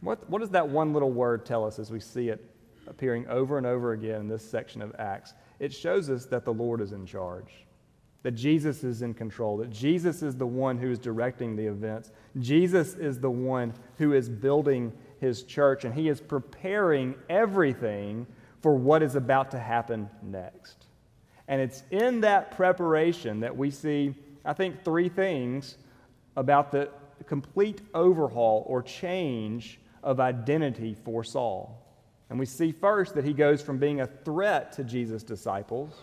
What, 0.00 0.28
what 0.28 0.40
does 0.40 0.50
that 0.50 0.68
one 0.68 0.92
little 0.92 1.12
word 1.12 1.44
tell 1.44 1.64
us 1.64 1.78
as 1.78 1.90
we 1.90 2.00
see 2.00 2.28
it 2.28 2.42
appearing 2.86 3.26
over 3.28 3.58
and 3.58 3.66
over 3.66 3.92
again 3.92 4.22
in 4.22 4.28
this 4.28 4.48
section 4.48 4.82
of 4.82 4.94
Acts? 4.98 5.34
It 5.60 5.72
shows 5.72 6.10
us 6.10 6.24
that 6.26 6.44
the 6.44 6.52
Lord 6.52 6.80
is 6.80 6.92
in 6.92 7.06
charge, 7.06 7.66
that 8.22 8.32
Jesus 8.32 8.82
is 8.82 9.02
in 9.02 9.14
control, 9.14 9.58
that 9.58 9.70
Jesus 9.70 10.22
is 10.22 10.36
the 10.36 10.46
one 10.46 10.78
who 10.78 10.90
is 10.90 10.98
directing 10.98 11.54
the 11.54 11.66
events. 11.66 12.10
Jesus 12.40 12.94
is 12.94 13.20
the 13.20 13.30
one 13.30 13.74
who 13.98 14.12
is 14.12 14.28
building 14.28 14.92
his 15.22 15.44
church, 15.44 15.84
and 15.84 15.94
he 15.94 16.08
is 16.08 16.20
preparing 16.20 17.14
everything 17.30 18.26
for 18.60 18.74
what 18.74 19.02
is 19.02 19.14
about 19.14 19.52
to 19.52 19.58
happen 19.58 20.10
next. 20.20 20.86
And 21.46 21.60
it's 21.60 21.84
in 21.92 22.22
that 22.22 22.50
preparation 22.56 23.40
that 23.40 23.56
we 23.56 23.70
see, 23.70 24.14
I 24.44 24.52
think, 24.52 24.84
three 24.84 25.08
things 25.08 25.76
about 26.36 26.72
the 26.72 26.90
complete 27.26 27.80
overhaul 27.94 28.64
or 28.66 28.82
change 28.82 29.78
of 30.02 30.18
identity 30.18 30.96
for 31.04 31.22
Saul. 31.22 31.78
And 32.28 32.38
we 32.38 32.46
see 32.46 32.72
first 32.72 33.14
that 33.14 33.24
he 33.24 33.32
goes 33.32 33.62
from 33.62 33.78
being 33.78 34.00
a 34.00 34.06
threat 34.06 34.72
to 34.72 34.84
Jesus' 34.84 35.22
disciples 35.22 35.94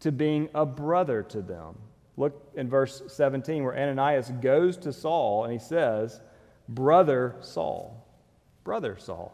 to 0.00 0.12
being 0.12 0.50
a 0.54 0.66
brother 0.66 1.22
to 1.22 1.40
them. 1.40 1.74
Look 2.18 2.52
in 2.54 2.68
verse 2.68 3.02
17 3.08 3.64
where 3.64 3.78
Ananias 3.78 4.30
goes 4.42 4.76
to 4.78 4.92
Saul 4.92 5.44
and 5.44 5.52
he 5.54 5.58
says, 5.58 6.20
Brother 6.68 7.36
Saul 7.40 8.01
brother 8.64 8.96
Saul, 8.98 9.32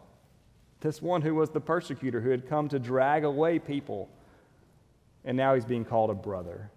this 0.81 1.03
one 1.03 1.23
who 1.23 1.35
was 1.35 1.51
the 1.51 1.61
persecutor 1.61 2.21
who 2.21 2.31
had 2.31 2.49
come 2.49 2.69
to 2.69 2.79
drag 2.79 3.25
away 3.25 3.59
people. 3.59 4.09
And 5.25 5.37
now 5.37 5.55
he's 5.55 5.65
being 5.65 5.85
called 5.85 6.11
a 6.11 6.15
brother. 6.15 6.71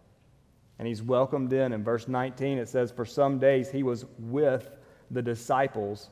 And 0.79 0.87
he's 0.87 1.03
welcomed 1.03 1.53
in. 1.53 1.73
In 1.73 1.83
verse 1.83 2.07
19, 2.07 2.57
it 2.57 2.67
says, 2.67 2.91
For 2.91 3.05
some 3.05 3.37
days 3.37 3.69
he 3.69 3.83
was 3.83 4.05
with 4.17 4.69
the 5.11 5.21
disciples 5.21 6.09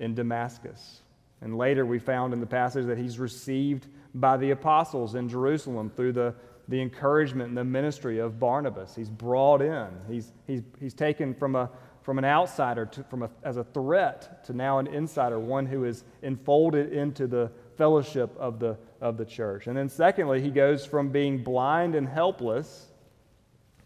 in 0.00 0.14
Damascus. 0.14 1.02
And 1.40 1.56
later 1.56 1.86
we 1.86 1.98
found 1.98 2.32
in 2.32 2.40
the 2.40 2.46
passage 2.46 2.86
that 2.86 2.98
he's 2.98 3.18
received 3.18 3.86
by 4.14 4.36
the 4.36 4.50
apostles 4.50 5.14
in 5.14 5.28
Jerusalem 5.28 5.90
through 5.94 6.12
the, 6.12 6.34
the 6.68 6.80
encouragement 6.80 7.48
and 7.48 7.56
the 7.56 7.64
ministry 7.64 8.18
of 8.18 8.40
Barnabas. 8.40 8.94
He's 8.94 9.10
brought 9.10 9.62
in, 9.62 9.88
he's, 10.08 10.32
he's, 10.46 10.62
he's 10.80 10.94
taken 10.94 11.34
from 11.34 11.56
a, 11.56 11.70
from 12.02 12.18
an 12.18 12.24
outsider 12.24 12.86
to, 12.86 13.04
from 13.04 13.22
a, 13.22 13.30
as 13.42 13.56
a 13.56 13.64
threat 13.64 14.44
to 14.46 14.52
now 14.52 14.78
an 14.78 14.86
insider, 14.86 15.38
one 15.38 15.66
who 15.66 15.84
is 15.84 16.04
enfolded 16.22 16.92
into 16.92 17.26
the 17.26 17.50
fellowship 17.76 18.36
of 18.38 18.58
the, 18.58 18.76
of 19.00 19.16
the 19.16 19.24
church. 19.24 19.66
And 19.66 19.76
then, 19.76 19.88
secondly, 19.88 20.40
he 20.40 20.50
goes 20.50 20.84
from 20.84 21.10
being 21.10 21.42
blind 21.42 21.94
and 21.94 22.08
helpless 22.08 22.88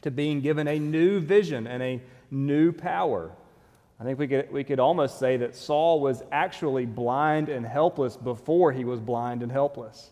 to 0.03 0.11
being 0.11 0.41
given 0.41 0.67
a 0.67 0.79
new 0.79 1.21
vision 1.21 1.67
and 1.67 1.83
a 1.83 2.03
new 2.31 2.73
power. 2.73 3.33
I 4.01 4.05
think 4.05 4.19
we 4.19 4.29
could, 4.29 4.51
we 4.51 4.65
could 4.65 4.81
almost 4.81 5.19
say 5.19 5.37
that 5.39 5.55
Saul 5.55 6.01
was 6.01 6.23
actually 6.33 6.87
blind 6.87 7.49
and 7.49 7.65
helpless 7.65 8.17
before 8.17 8.73
he 8.73 8.85
was 8.85 9.01
blind 9.01 9.43
and 9.43 9.51
helpless. 9.51 10.11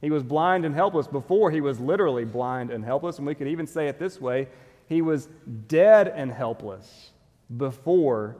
He 0.00 0.10
was 0.10 0.22
blind 0.22 0.64
and 0.64 0.74
helpless 0.74 1.06
before 1.06 1.50
he 1.50 1.60
was 1.60 1.80
literally 1.80 2.24
blind 2.24 2.70
and 2.70 2.84
helpless. 2.84 3.18
And 3.18 3.26
we 3.26 3.34
could 3.34 3.48
even 3.48 3.66
say 3.66 3.88
it 3.88 3.98
this 3.98 4.20
way 4.20 4.48
he 4.88 5.02
was 5.02 5.28
dead 5.66 6.06
and 6.08 6.30
helpless 6.30 7.10
before 7.54 8.36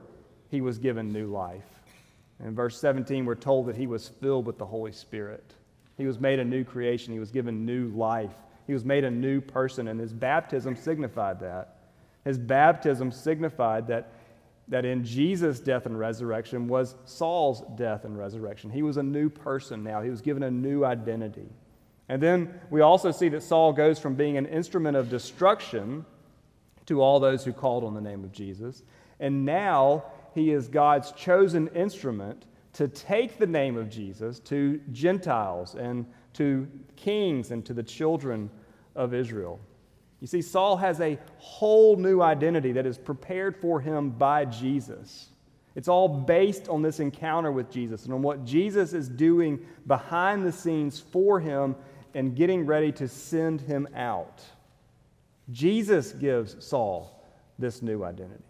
he 0.50 0.60
was 0.60 0.78
given 0.78 1.12
new 1.12 1.26
life. 1.26 1.64
In 2.44 2.54
verse 2.54 2.78
17, 2.78 3.24
we're 3.24 3.34
told 3.34 3.66
that 3.66 3.76
he 3.76 3.86
was 3.86 4.08
filled 4.08 4.46
with 4.46 4.58
the 4.58 4.66
Holy 4.66 4.92
Spirit. 4.92 5.54
He 5.96 6.06
was 6.06 6.18
made 6.18 6.38
a 6.38 6.44
new 6.44 6.64
creation. 6.64 7.12
He 7.12 7.18
was 7.18 7.30
given 7.30 7.64
new 7.64 7.88
life. 7.88 8.34
He 8.66 8.72
was 8.72 8.84
made 8.84 9.04
a 9.04 9.10
new 9.10 9.40
person, 9.40 9.88
and 9.88 9.98
his 9.98 10.12
baptism 10.12 10.76
signified 10.76 11.40
that. 11.40 11.76
His 12.24 12.36
baptism 12.36 13.12
signified 13.12 13.86
that, 13.86 14.12
that 14.68 14.84
in 14.84 15.04
Jesus' 15.04 15.60
death 15.60 15.86
and 15.86 15.98
resurrection 15.98 16.66
was 16.66 16.96
Saul's 17.04 17.62
death 17.76 18.04
and 18.04 18.18
resurrection. 18.18 18.70
He 18.70 18.82
was 18.82 18.96
a 18.96 19.02
new 19.02 19.30
person 19.30 19.84
now, 19.84 20.02
he 20.02 20.10
was 20.10 20.20
given 20.20 20.42
a 20.42 20.50
new 20.50 20.84
identity. 20.84 21.48
And 22.08 22.22
then 22.22 22.60
we 22.70 22.82
also 22.82 23.10
see 23.10 23.28
that 23.30 23.42
Saul 23.42 23.72
goes 23.72 23.98
from 23.98 24.14
being 24.14 24.36
an 24.36 24.46
instrument 24.46 24.96
of 24.96 25.08
destruction 25.08 26.04
to 26.87 27.03
all 27.03 27.20
those 27.20 27.44
who 27.44 27.53
called 27.53 27.85
on 27.85 27.94
the 27.94 28.01
name 28.01 28.25
of 28.25 28.33
Jesus. 28.33 28.83
And 29.20 29.44
now 29.44 30.05
he 30.35 30.51
is 30.53 30.68
God's 30.68 31.12
chosen 31.12 31.68
instrument 31.68 32.44
to 32.75 32.88
take 32.88 33.38
the 33.38 33.46
name 33.46 33.77
of 33.77 33.88
Jesus 33.88 34.38
to 34.40 34.81
Gentiles 34.92 35.75
and 35.75 36.07
to 36.35 36.68
kings 36.94 37.51
and 37.51 37.64
to 37.64 37.72
the 37.72 37.83
children 37.83 38.51
of 38.94 39.14
Israel. 39.14 39.59
You 40.20 40.27
see, 40.27 40.42
Saul 40.42 40.77
has 40.77 41.01
a 41.01 41.18
whole 41.38 41.96
new 41.96 42.20
identity 42.20 42.72
that 42.72 42.87
is 42.87 42.99
prepared 42.99 43.57
for 43.57 43.81
him 43.81 44.11
by 44.11 44.44
Jesus. 44.44 45.31
It's 45.75 45.88
all 45.88 46.09
based 46.09 46.68
on 46.68 46.83
this 46.83 47.01
encounter 47.01 47.53
with 47.53 47.70
Jesus 47.70 48.05
and 48.05 48.14
on 48.14 48.22
what 48.22 48.44
Jesus 48.44 48.94
is 48.94 49.09
doing 49.09 49.64
behind 49.87 50.44
the 50.44 50.53
scenes 50.53 50.99
for 50.99 51.38
him 51.38 51.77
and 52.14 52.35
getting 52.35 52.64
ready 52.64 52.92
to 52.92 53.09
send 53.09 53.61
him 53.61 53.87
out. 53.94 54.42
Jesus 55.50 56.12
gives 56.12 56.64
Saul 56.64 57.24
this 57.59 57.82
new 57.82 58.04
identity. 58.04 58.42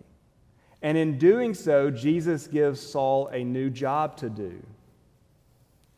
And 0.82 0.96
in 0.96 1.18
doing 1.18 1.54
so, 1.54 1.90
Jesus 1.90 2.46
gives 2.46 2.80
Saul 2.80 3.28
a 3.28 3.42
new 3.42 3.70
job 3.70 4.16
to 4.18 4.30
do. 4.30 4.62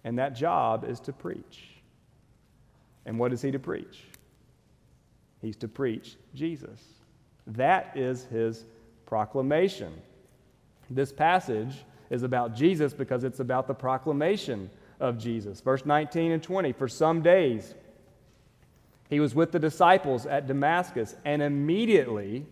And 0.04 0.18
that 0.18 0.34
job 0.34 0.84
is 0.84 1.00
to 1.00 1.12
preach. 1.12 1.80
And 3.04 3.18
what 3.18 3.32
is 3.32 3.42
he 3.42 3.50
to 3.50 3.58
preach? 3.58 4.04
He's 5.40 5.56
to 5.56 5.68
preach 5.68 6.16
Jesus. 6.34 6.80
That 7.46 7.96
is 7.96 8.24
his 8.24 8.64
proclamation. 9.06 9.92
This 10.90 11.12
passage 11.12 11.84
is 12.10 12.22
about 12.22 12.54
Jesus 12.54 12.92
because 12.92 13.24
it's 13.24 13.40
about 13.40 13.66
the 13.66 13.74
proclamation 13.74 14.70
of 15.00 15.18
Jesus. 15.18 15.60
Verse 15.60 15.84
19 15.84 16.32
and 16.32 16.42
20 16.42 16.72
For 16.72 16.88
some 16.88 17.22
days 17.22 17.74
he 19.08 19.20
was 19.20 19.34
with 19.34 19.52
the 19.52 19.58
disciples 19.58 20.26
at 20.26 20.46
Damascus, 20.46 21.14
and 21.24 21.42
immediately 21.42 22.46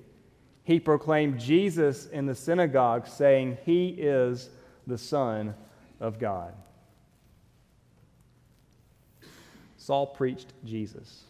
he 0.64 0.80
proclaimed 0.80 1.38
Jesus 1.38 2.06
in 2.06 2.26
the 2.26 2.34
synagogue, 2.34 3.06
saying, 3.06 3.58
He 3.64 3.88
is 3.88 4.50
the 4.86 4.98
Son 4.98 5.54
of 6.00 6.18
God. 6.18 6.54
Saul 9.76 10.06
preached 10.06 10.52
Jesus. 10.64 11.22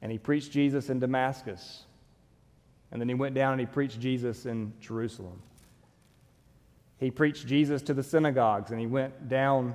And 0.00 0.12
he 0.12 0.18
preached 0.18 0.52
Jesus 0.52 0.90
in 0.90 1.00
Damascus. 1.00 1.84
And 2.92 3.00
then 3.00 3.08
he 3.08 3.14
went 3.14 3.34
down 3.34 3.52
and 3.52 3.60
he 3.60 3.66
preached 3.66 3.98
Jesus 3.98 4.46
in 4.46 4.72
Jerusalem. 4.80 5.42
He 6.98 7.10
preached 7.10 7.46
Jesus 7.48 7.82
to 7.82 7.94
the 7.94 8.02
synagogues 8.02 8.70
and 8.70 8.78
he 8.78 8.86
went 8.86 9.28
down 9.28 9.74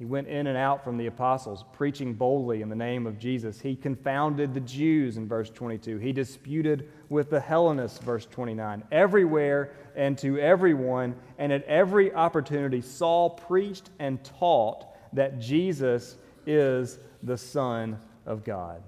he 0.00 0.06
went 0.06 0.28
in 0.28 0.46
and 0.46 0.56
out 0.56 0.82
from 0.82 0.96
the 0.96 1.08
apostles, 1.08 1.62
preaching 1.74 2.14
boldly 2.14 2.62
in 2.62 2.70
the 2.70 2.74
name 2.74 3.06
of 3.06 3.18
Jesus. 3.18 3.60
He 3.60 3.76
confounded 3.76 4.54
the 4.54 4.60
Jews 4.60 5.18
in 5.18 5.28
verse 5.28 5.50
22. 5.50 5.98
He 5.98 6.10
disputed 6.10 6.88
with 7.10 7.28
the 7.28 7.38
Hellenists, 7.38 7.98
verse 7.98 8.24
29. 8.24 8.82
Everywhere 8.90 9.74
and 9.94 10.16
to 10.16 10.38
everyone, 10.38 11.14
and 11.36 11.52
at 11.52 11.64
every 11.64 12.14
opportunity, 12.14 12.80
Saul 12.80 13.28
preached 13.28 13.90
and 13.98 14.24
taught 14.24 14.86
that 15.12 15.38
Jesus 15.38 16.16
is 16.46 16.98
the 17.22 17.36
Son 17.36 17.98
of 18.24 18.42
God, 18.42 18.82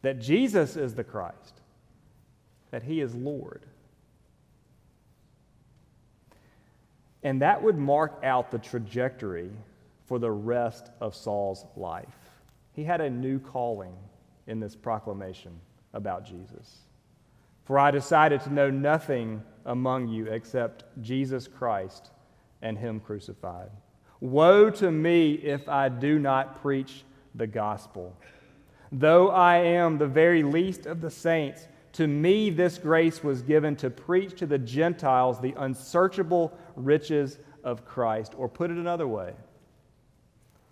that 0.00 0.22
Jesus 0.22 0.74
is 0.74 0.94
the 0.94 1.04
Christ, 1.04 1.60
that 2.70 2.82
he 2.82 3.02
is 3.02 3.14
Lord. 3.14 3.66
And 7.22 7.42
that 7.42 7.62
would 7.62 7.76
mark 7.76 8.18
out 8.24 8.50
the 8.50 8.58
trajectory 8.58 9.50
for 10.10 10.18
the 10.18 10.32
rest 10.32 10.90
of 11.00 11.14
Saul's 11.14 11.64
life. 11.76 12.32
He 12.72 12.82
had 12.82 13.00
a 13.00 13.08
new 13.08 13.38
calling 13.38 13.94
in 14.48 14.58
this 14.58 14.74
proclamation 14.74 15.52
about 15.92 16.26
Jesus. 16.26 16.78
For 17.62 17.78
I 17.78 17.92
decided 17.92 18.40
to 18.40 18.52
know 18.52 18.70
nothing 18.70 19.40
among 19.66 20.08
you 20.08 20.26
except 20.26 20.82
Jesus 21.00 21.46
Christ 21.46 22.10
and 22.60 22.76
Him 22.76 22.98
crucified. 22.98 23.70
Woe 24.18 24.68
to 24.70 24.90
me 24.90 25.34
if 25.34 25.68
I 25.68 25.88
do 25.88 26.18
not 26.18 26.60
preach 26.60 27.04
the 27.36 27.46
gospel. 27.46 28.12
Though 28.90 29.30
I 29.30 29.58
am 29.58 29.96
the 29.96 30.08
very 30.08 30.42
least 30.42 30.86
of 30.86 31.00
the 31.00 31.10
saints, 31.10 31.68
to 31.92 32.08
me 32.08 32.50
this 32.50 32.78
grace 32.78 33.22
was 33.22 33.42
given 33.42 33.76
to 33.76 33.90
preach 33.90 34.36
to 34.40 34.46
the 34.46 34.58
Gentiles 34.58 35.40
the 35.40 35.54
unsearchable 35.56 36.58
riches 36.74 37.38
of 37.62 37.84
Christ. 37.84 38.34
Or 38.36 38.48
put 38.48 38.72
it 38.72 38.76
another 38.76 39.06
way, 39.06 39.34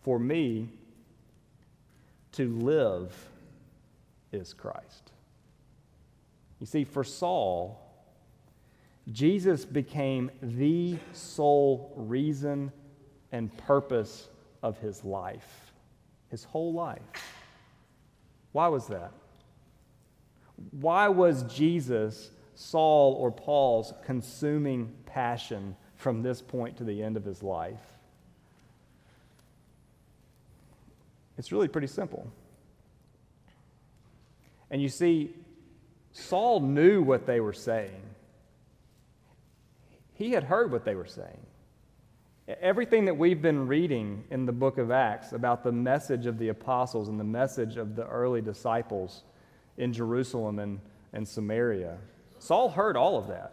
for 0.08 0.18
me, 0.18 0.66
to 2.32 2.48
live 2.60 3.14
is 4.32 4.54
Christ. 4.54 5.12
You 6.60 6.66
see, 6.66 6.84
for 6.84 7.04
Saul, 7.04 7.78
Jesus 9.12 9.66
became 9.66 10.30
the 10.40 10.96
sole 11.12 11.92
reason 11.94 12.72
and 13.32 13.54
purpose 13.58 14.30
of 14.62 14.78
his 14.78 15.04
life, 15.04 15.74
his 16.30 16.42
whole 16.42 16.72
life. 16.72 17.02
Why 18.52 18.68
was 18.68 18.86
that? 18.86 19.12
Why 20.70 21.08
was 21.08 21.42
Jesus 21.42 22.30
Saul 22.54 23.12
or 23.12 23.30
Paul's 23.30 23.92
consuming 24.06 24.90
passion 25.04 25.76
from 25.96 26.22
this 26.22 26.40
point 26.40 26.78
to 26.78 26.84
the 26.84 27.02
end 27.02 27.18
of 27.18 27.26
his 27.26 27.42
life? 27.42 27.97
It's 31.38 31.52
really 31.52 31.68
pretty 31.68 31.86
simple. 31.86 32.30
And 34.70 34.82
you 34.82 34.88
see, 34.88 35.34
Saul 36.12 36.60
knew 36.60 37.02
what 37.02 37.26
they 37.26 37.40
were 37.40 37.52
saying. 37.52 38.02
He 40.14 40.32
had 40.32 40.44
heard 40.44 40.72
what 40.72 40.84
they 40.84 40.96
were 40.96 41.06
saying. 41.06 41.38
Everything 42.60 43.04
that 43.04 43.16
we've 43.16 43.40
been 43.40 43.68
reading 43.68 44.24
in 44.30 44.46
the 44.46 44.52
book 44.52 44.78
of 44.78 44.90
Acts 44.90 45.32
about 45.32 45.62
the 45.62 45.70
message 45.70 46.26
of 46.26 46.38
the 46.38 46.48
apostles 46.48 47.08
and 47.08 47.20
the 47.20 47.24
message 47.24 47.76
of 47.76 47.94
the 47.94 48.06
early 48.06 48.40
disciples 48.40 49.22
in 49.76 49.92
Jerusalem 49.92 50.58
and, 50.58 50.80
and 51.12 51.28
Samaria, 51.28 51.98
Saul 52.38 52.70
heard 52.70 52.96
all 52.96 53.16
of 53.16 53.28
that. 53.28 53.52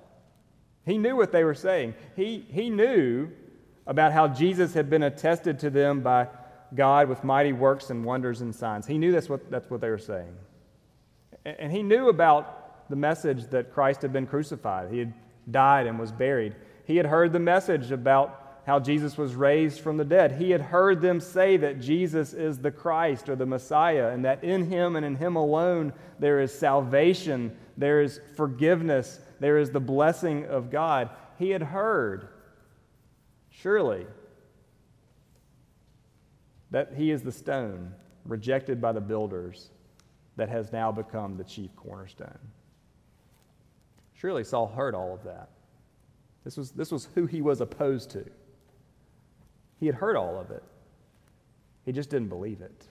He 0.85 0.97
knew 0.97 1.15
what 1.15 1.31
they 1.31 1.43
were 1.43 1.55
saying. 1.55 1.93
He, 2.15 2.45
he 2.49 2.69
knew 2.69 3.29
about 3.85 4.11
how 4.11 4.27
Jesus 4.27 4.73
had 4.73 4.89
been 4.89 5.03
attested 5.03 5.59
to 5.59 5.69
them 5.69 6.01
by 6.01 6.27
God 6.75 7.09
with 7.09 7.23
mighty 7.23 7.53
works 7.53 7.89
and 7.89 8.03
wonders 8.03 8.41
and 8.41 8.53
signs. 8.53 8.85
He 8.85 8.97
knew 8.97 9.11
that's 9.11 9.29
what, 9.29 9.49
that's 9.49 9.69
what 9.69 9.81
they 9.81 9.89
were 9.89 9.97
saying. 9.97 10.35
And, 11.45 11.55
and 11.59 11.71
he 11.71 11.83
knew 11.83 12.09
about 12.09 12.89
the 12.89 12.95
message 12.95 13.47
that 13.47 13.73
Christ 13.73 14.01
had 14.01 14.13
been 14.13 14.27
crucified, 14.27 14.91
he 14.91 14.99
had 14.99 15.13
died 15.49 15.87
and 15.87 15.99
was 15.99 16.11
buried. 16.11 16.55
He 16.85 16.97
had 16.97 17.05
heard 17.05 17.33
the 17.33 17.39
message 17.39 17.91
about 17.91 18.41
how 18.65 18.79
Jesus 18.79 19.17
was 19.17 19.35
raised 19.35 19.79
from 19.79 19.97
the 19.97 20.05
dead. 20.05 20.33
He 20.33 20.49
had 20.49 20.61
heard 20.61 20.99
them 20.99 21.19
say 21.19 21.55
that 21.57 21.79
Jesus 21.79 22.33
is 22.33 22.57
the 22.57 22.71
Christ 22.71 23.29
or 23.29 23.35
the 23.35 23.45
Messiah, 23.45 24.09
and 24.09 24.25
that 24.25 24.43
in 24.43 24.65
him 24.65 24.95
and 24.95 25.05
in 25.05 25.15
him 25.15 25.35
alone 25.35 25.93
there 26.19 26.39
is 26.39 26.57
salvation, 26.57 27.55
there 27.77 28.01
is 28.01 28.19
forgiveness, 28.35 29.19
there 29.39 29.59
is 29.59 29.69
the 29.69 29.79
blessing 29.79 30.45
of 30.45 30.71
God. 30.71 31.09
He 31.37 31.51
had 31.51 31.61
heard, 31.61 32.29
surely, 33.51 34.07
that 36.71 36.93
he 36.95 37.11
is 37.11 37.21
the 37.21 37.31
stone 37.31 37.93
rejected 38.25 38.81
by 38.81 38.91
the 38.91 39.01
builders 39.01 39.69
that 40.35 40.49
has 40.49 40.71
now 40.71 40.91
become 40.91 41.37
the 41.37 41.43
chief 41.43 41.75
cornerstone. 41.75 42.39
Surely 44.13 44.43
Saul 44.43 44.67
heard 44.67 44.95
all 44.95 45.13
of 45.13 45.23
that. 45.23 45.49
This 46.43 46.57
was, 46.57 46.71
this 46.71 46.91
was 46.91 47.07
who 47.15 47.25
he 47.25 47.41
was 47.41 47.61
opposed 47.61 48.11
to. 48.11 48.25
He 49.79 49.85
had 49.85 49.95
heard 49.95 50.15
all 50.15 50.39
of 50.39 50.51
it, 50.51 50.63
he 51.85 51.91
just 51.91 52.09
didn't 52.09 52.29
believe 52.29 52.61
it. 52.61 52.85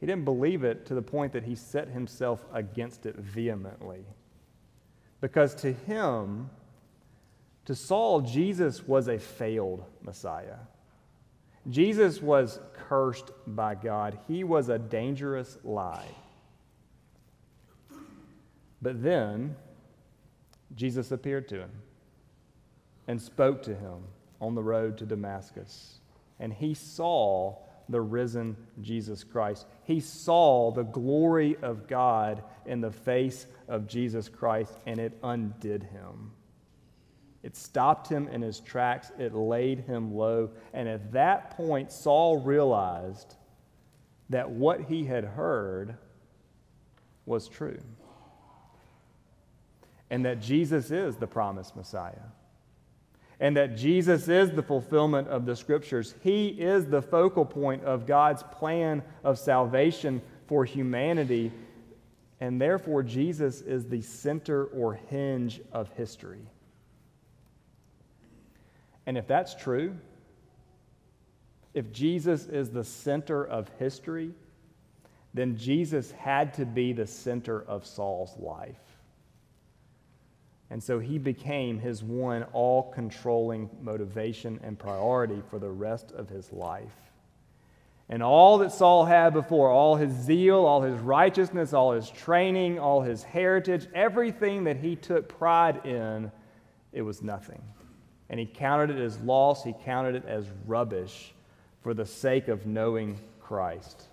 He 0.00 0.06
didn't 0.06 0.24
believe 0.24 0.64
it 0.64 0.86
to 0.86 0.94
the 0.94 1.02
point 1.02 1.34
that 1.34 1.44
he 1.44 1.54
set 1.54 1.88
himself 1.88 2.46
against 2.54 3.04
it 3.04 3.16
vehemently. 3.16 4.06
Because 5.20 5.54
to 5.56 5.74
him, 5.74 6.48
to 7.66 7.74
Saul, 7.74 8.22
Jesus 8.22 8.88
was 8.88 9.08
a 9.08 9.18
failed 9.18 9.84
Messiah. 10.02 10.56
Jesus 11.68 12.22
was 12.22 12.58
cursed 12.88 13.30
by 13.46 13.74
God. 13.74 14.18
He 14.26 14.44
was 14.44 14.68
a 14.68 14.78
dangerous 14.78 15.58
lie. 15.62 16.08
But 18.82 19.02
then, 19.02 19.56
Jesus 20.74 21.12
appeared 21.12 21.48
to 21.48 21.60
him 21.60 21.70
and 23.06 23.20
spoke 23.20 23.62
to 23.64 23.74
him 23.74 24.04
on 24.40 24.54
the 24.54 24.62
road 24.62 24.96
to 24.98 25.06
Damascus. 25.06 25.98
And 26.38 26.52
he 26.52 26.72
saw 26.72 27.58
the 27.90 28.00
risen 28.00 28.56
Jesus 28.80 29.24
Christ. 29.24 29.66
He 29.84 30.00
saw 30.00 30.70
the 30.70 30.84
glory 30.84 31.56
of 31.60 31.86
God 31.86 32.42
in 32.64 32.80
the 32.80 32.90
face 32.90 33.46
of 33.68 33.86
Jesus 33.86 34.28
Christ, 34.28 34.72
and 34.86 34.98
it 34.98 35.18
undid 35.22 35.82
him. 35.82 36.32
It 37.42 37.56
stopped 37.56 38.08
him 38.08 38.28
in 38.28 38.42
his 38.42 38.60
tracks, 38.60 39.10
it 39.18 39.34
laid 39.34 39.80
him 39.80 40.14
low. 40.14 40.50
And 40.74 40.88
at 40.88 41.12
that 41.12 41.56
point, 41.56 41.90
Saul 41.90 42.38
realized 42.38 43.34
that 44.28 44.50
what 44.50 44.82
he 44.82 45.04
had 45.04 45.24
heard 45.24 45.96
was 47.24 47.48
true, 47.48 47.80
and 50.10 50.24
that 50.24 50.40
Jesus 50.40 50.90
is 50.90 51.16
the 51.16 51.26
promised 51.26 51.76
Messiah 51.76 52.30
and 53.40 53.56
that 53.56 53.74
Jesus 53.74 54.28
is 54.28 54.50
the 54.50 54.62
fulfillment 54.62 55.26
of 55.28 55.46
the 55.46 55.56
scriptures. 55.56 56.14
He 56.20 56.48
is 56.48 56.86
the 56.86 57.00
focal 57.00 57.46
point 57.46 57.82
of 57.84 58.06
God's 58.06 58.42
plan 58.42 59.02
of 59.24 59.38
salvation 59.38 60.20
for 60.46 60.66
humanity, 60.66 61.50
and 62.40 62.60
therefore 62.60 63.02
Jesus 63.02 63.62
is 63.62 63.86
the 63.86 64.02
center 64.02 64.66
or 64.66 64.94
hinge 65.08 65.62
of 65.72 65.90
history. 65.94 66.46
And 69.10 69.18
if 69.18 69.26
that's 69.26 69.56
true, 69.56 69.96
if 71.74 71.90
Jesus 71.90 72.46
is 72.46 72.70
the 72.70 72.84
center 72.84 73.44
of 73.44 73.68
history, 73.76 74.30
then 75.34 75.56
Jesus 75.56 76.12
had 76.12 76.54
to 76.54 76.64
be 76.64 76.92
the 76.92 77.08
center 77.08 77.60
of 77.62 77.84
Saul's 77.84 78.36
life. 78.38 78.78
And 80.70 80.80
so 80.80 81.00
he 81.00 81.18
became 81.18 81.80
his 81.80 82.04
one 82.04 82.44
all 82.52 82.92
controlling 82.92 83.68
motivation 83.82 84.60
and 84.62 84.78
priority 84.78 85.42
for 85.50 85.58
the 85.58 85.70
rest 85.70 86.12
of 86.12 86.28
his 86.28 86.52
life. 86.52 87.10
And 88.08 88.22
all 88.22 88.58
that 88.58 88.70
Saul 88.70 89.06
had 89.06 89.32
before, 89.32 89.70
all 89.70 89.96
his 89.96 90.12
zeal, 90.12 90.64
all 90.64 90.82
his 90.82 91.00
righteousness, 91.00 91.72
all 91.72 91.90
his 91.90 92.08
training, 92.10 92.78
all 92.78 93.02
his 93.02 93.24
heritage, 93.24 93.88
everything 93.92 94.62
that 94.62 94.76
he 94.76 94.94
took 94.94 95.28
pride 95.28 95.84
in, 95.84 96.30
it 96.92 97.02
was 97.02 97.22
nothing. 97.22 97.60
And 98.30 98.40
he 98.40 98.46
counted 98.46 98.96
it 98.96 99.02
as 99.02 99.18
loss, 99.20 99.64
he 99.64 99.74
counted 99.84 100.14
it 100.14 100.24
as 100.24 100.46
rubbish 100.66 101.34
for 101.82 101.92
the 101.92 102.06
sake 102.06 102.48
of 102.48 102.64
knowing 102.64 103.18
Christ. 103.40 104.04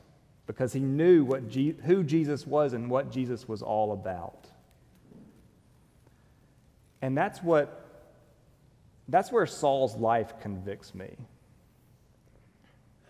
Because 0.47 0.73
he 0.73 0.79
knew 0.79 1.23
what 1.23 1.43
who 1.53 2.03
Jesus 2.03 2.45
was 2.45 2.73
and 2.73 2.89
what 2.89 3.11
Jesus 3.11 3.47
was 3.47 3.61
all 3.61 3.93
about. 3.93 4.47
And 7.01 7.17
that's 7.17 7.41
what 7.43 7.85
that's 9.07 9.31
where 9.31 9.45
Saul's 9.45 9.95
life 9.95 10.33
convicts 10.41 10.93
me. 10.93 11.15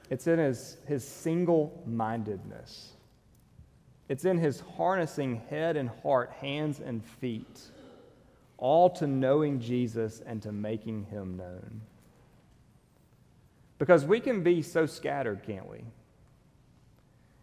It's 0.10 0.28
in 0.28 0.40
his, 0.40 0.78
his 0.88 1.06
single 1.06 1.84
mindedness. 1.86 2.94
It's 4.08 4.24
in 4.24 4.38
his 4.38 4.62
harnessing 4.78 5.42
head 5.50 5.76
and 5.76 5.90
heart, 6.02 6.32
hands 6.40 6.80
and 6.80 7.04
feet, 7.04 7.62
all 8.58 8.90
to 8.90 9.08
knowing 9.08 9.60
Jesus 9.60 10.22
and 10.26 10.42
to 10.44 10.52
making 10.52 11.06
him 11.06 11.38
known. 11.38 11.82
Because 13.80 14.06
we 14.06 14.20
can 14.20 14.44
be 14.44 14.62
so 14.62 14.86
scattered, 14.86 15.44
can't 15.44 15.70
we? 15.70 15.84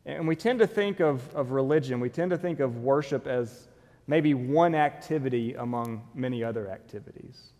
And 0.06 0.26
we 0.28 0.36
tend 0.36 0.58
to 0.58 0.66
think 0.66 1.00
of, 1.00 1.34
of 1.34 1.52
religion, 1.52 2.00
we 2.00 2.10
tend 2.10 2.30
to 2.30 2.38
think 2.38 2.60
of 2.60 2.78
worship 2.78 3.26
as 3.26 3.68
maybe 4.06 4.34
one 4.34 4.74
activity 4.74 5.54
among 5.54 6.02
many 6.14 6.44
other 6.44 6.70
activities. 6.70 7.52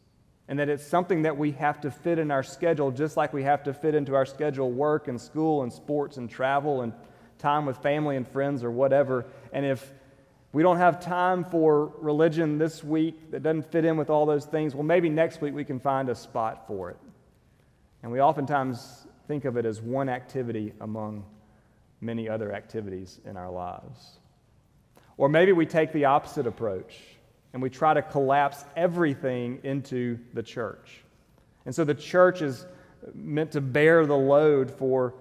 And 0.46 0.58
that 0.58 0.68
it's 0.68 0.86
something 0.86 1.22
that 1.22 1.38
we 1.38 1.52
have 1.52 1.80
to 1.82 1.90
fit 1.90 2.18
in 2.18 2.30
our 2.30 2.42
schedule, 2.42 2.90
just 2.90 3.16
like 3.16 3.32
we 3.32 3.44
have 3.44 3.62
to 3.62 3.72
fit 3.72 3.94
into 3.94 4.14
our 4.14 4.26
schedule 4.26 4.70
work 4.70 5.08
and 5.08 5.18
school 5.18 5.62
and 5.62 5.72
sports 5.72 6.18
and 6.18 6.28
travel 6.28 6.82
and 6.82 6.92
time 7.38 7.64
with 7.64 7.78
family 7.78 8.16
and 8.16 8.28
friends 8.28 8.62
or 8.62 8.70
whatever. 8.70 9.24
And 9.54 9.64
if 9.64 9.94
we 10.54 10.62
don't 10.62 10.76
have 10.76 11.00
time 11.00 11.44
for 11.44 11.92
religion 11.98 12.58
this 12.58 12.84
week 12.84 13.32
that 13.32 13.42
doesn't 13.42 13.70
fit 13.72 13.84
in 13.84 13.96
with 13.96 14.08
all 14.08 14.24
those 14.24 14.44
things, 14.44 14.72
well, 14.72 14.84
maybe 14.84 15.08
next 15.08 15.40
week 15.40 15.52
we 15.52 15.64
can 15.64 15.80
find 15.80 16.08
a 16.08 16.14
spot 16.14 16.68
for 16.68 16.90
it. 16.90 16.96
And 18.02 18.12
we 18.12 18.20
oftentimes 18.20 19.06
think 19.26 19.46
of 19.46 19.56
it 19.56 19.66
as 19.66 19.82
one 19.82 20.08
activity 20.08 20.72
among 20.80 21.24
many 22.00 22.28
other 22.28 22.52
activities 22.52 23.20
in 23.24 23.36
our 23.36 23.50
lives. 23.50 24.18
Or 25.16 25.28
maybe 25.28 25.50
we 25.52 25.66
take 25.66 25.92
the 25.92 26.04
opposite 26.04 26.46
approach. 26.46 26.94
and 27.54 27.62
we 27.62 27.70
try 27.70 27.94
to 27.94 28.02
collapse 28.02 28.64
everything 28.76 29.60
into 29.62 30.18
the 30.34 30.42
church. 30.42 31.04
And 31.64 31.74
so 31.74 31.84
the 31.84 31.94
church 31.94 32.42
is 32.42 32.66
meant 33.14 33.52
to 33.52 33.60
bear 33.60 34.04
the 34.06 34.16
load 34.16 34.72
for, 34.72 35.14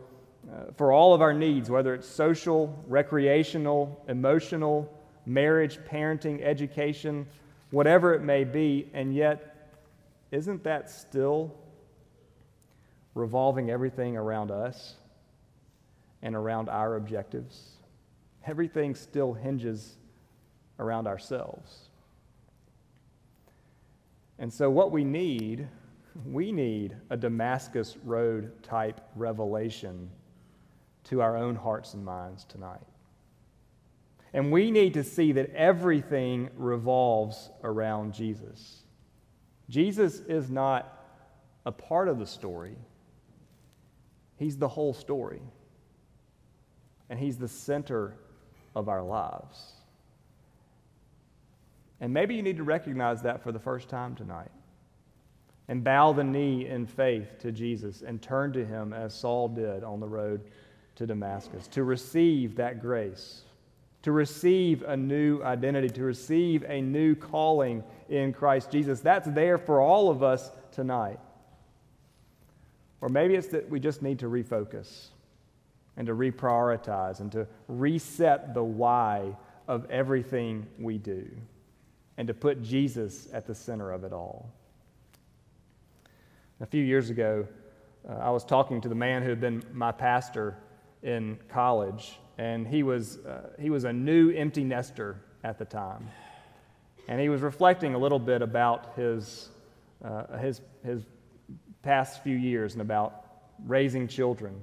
uh, 0.52 0.72
for 0.76 0.92
all 0.92 1.14
of 1.14 1.22
our 1.22 1.32
needs, 1.32 1.70
whether 1.70 1.94
it's 1.94 2.08
social, 2.08 2.84
recreational, 2.88 4.04
emotional, 4.08 4.92
marriage, 5.26 5.80
parenting, 5.80 6.42
education, 6.42 7.26
whatever 7.72 8.14
it 8.14 8.22
may 8.22 8.44
be. 8.44 8.90
And 8.94 9.14
yet, 9.14 9.72
isn't 10.32 10.64
that 10.64 10.90
still 10.90 11.54
revolving 13.16 13.70
everything 13.70 14.18
around 14.18 14.52
us 14.52 14.96
and 16.22 16.36
around 16.36 16.70
our 16.70 16.96
objectives? 16.96 17.72
Everything 18.46 18.96
still 18.96 19.34
hinges 19.34 19.96
around 20.80 21.08
ourselves. 21.08 21.90
And 24.40 24.52
so, 24.52 24.70
what 24.70 24.92
we 24.92 25.04
need, 25.04 25.68
we 26.26 26.52
need 26.52 26.98
a 27.10 27.18
Damascus 27.18 27.96
Road 28.04 28.62
type 28.64 29.00
revelation 29.16 30.10
to 31.06 31.22
our 31.22 31.38
own 31.38 31.56
hearts 31.56 31.94
and 31.94 32.04
minds 32.04 32.44
tonight. 32.46 32.82
And 34.34 34.52
we 34.52 34.72
need 34.72 34.96
to 34.96 35.04
see 35.04 35.32
that 35.34 35.52
everything 35.52 36.50
revolves 36.56 37.52
around 37.64 38.14
Jesus. 38.14 38.84
Jesus 39.70 40.20
is 40.22 40.50
not 40.50 41.06
a 41.66 41.72
part 41.72 42.08
of 42.08 42.20
the 42.20 42.26
story, 42.26 42.76
He's 44.38 44.58
the 44.58 44.68
whole 44.68 44.94
story. 44.94 45.42
And 47.10 47.20
He's 47.20 47.38
the 47.38 47.48
center 47.48 48.16
of 48.76 48.90
our 48.90 49.04
lives. 49.04 49.74
And 52.02 52.12
maybe 52.12 52.36
you 52.36 52.42
need 52.42 52.58
to 52.58 52.64
recognize 52.64 53.22
that 53.22 53.44
for 53.44 53.52
the 53.52 53.60
first 53.60 53.88
time 53.88 54.16
tonight. 54.16 54.52
And 55.68 55.84
bow 55.84 56.12
the 56.12 56.24
knee 56.24 56.68
in 56.68 56.86
faith 56.88 57.40
to 57.40 57.52
Jesus 57.52 58.02
and 58.02 58.22
turn 58.22 58.52
to 58.54 58.66
Him 58.66 58.94
as 58.94 59.14
Saul 59.14 59.48
did 59.48 59.84
on 59.84 60.00
the 60.00 60.08
road 60.08 60.42
to 60.96 61.06
Damascus 61.06 61.68
to 61.68 61.84
receive 61.84 62.56
that 62.56 62.82
grace 62.82 63.43
to 64.04 64.12
receive 64.12 64.84
a 64.84 64.96
new 64.96 65.42
identity, 65.44 65.90
to 65.90 66.04
receive 66.04 66.64
a 66.68 66.82
new 66.82 67.16
calling 67.16 67.84
in 68.10 68.34
Christ 68.34 68.70
Jesus. 68.70 69.00
That's 69.00 69.28
there 69.30 69.58
for 69.58 69.82
all 69.82 70.10
of 70.10 70.22
us 70.22 70.52
tonight. 70.72 71.20
Or 73.02 73.10
maybe 73.10 73.36
it's 73.36 73.48
that 73.48 73.70
we 73.70 73.80
just 73.80 74.02
need 74.02 74.20
to 74.20 74.28
refocus 74.28 75.08
and 75.98 76.08
to 76.08 76.14
reprioritize 76.14 77.20
and 77.20 77.32
to 77.32 77.48
reset 77.68 78.54
the 78.54 78.64
why 78.64 79.36
of 79.68 79.90
everything 79.90 80.68
we 80.78 80.98
do 80.98 81.30
and 82.18 82.28
to 82.28 82.34
put 82.34 82.62
Jesus 82.62 83.28
at 83.34 83.46
the 83.48 83.56
center 83.56 83.92
of 83.92 84.04
it 84.04 84.14
all. 84.14 84.50
A 86.60 86.66
few 86.66 86.84
years 86.84 87.10
ago, 87.10 87.48
uh, 88.08 88.14
I 88.14 88.30
was 88.30 88.44
talking 88.44 88.82
to 88.82 88.90
the 88.90 88.96
man 88.96 89.24
who 89.24 89.30
had 89.30 89.42
been 89.42 89.64
my 89.74 89.92
pastor 89.92 90.58
in 91.02 91.38
college, 91.50 92.20
and 92.38 92.68
he 92.68 92.84
was, 92.84 93.18
uh, 93.20 93.50
he 93.60 93.70
was 93.70 93.84
a 93.84 93.94
new 93.94 94.32
empty 94.32 94.64
nester 94.64 95.18
at 95.44 95.60
the 95.60 95.66
time. 95.66 96.10
And 97.08 97.20
he 97.20 97.30
was 97.30 97.42
reflecting 97.42 97.94
a 97.94 97.98
little 97.98 98.20
bit 98.20 98.42
about 98.42 98.94
his, 98.96 99.50
uh, 100.04 100.38
his, 100.38 100.62
his 100.86 101.04
past 101.82 102.24
few 102.24 102.36
years 102.36 102.74
and 102.74 102.82
about 102.82 103.26
raising 103.66 104.08
children. 104.08 104.56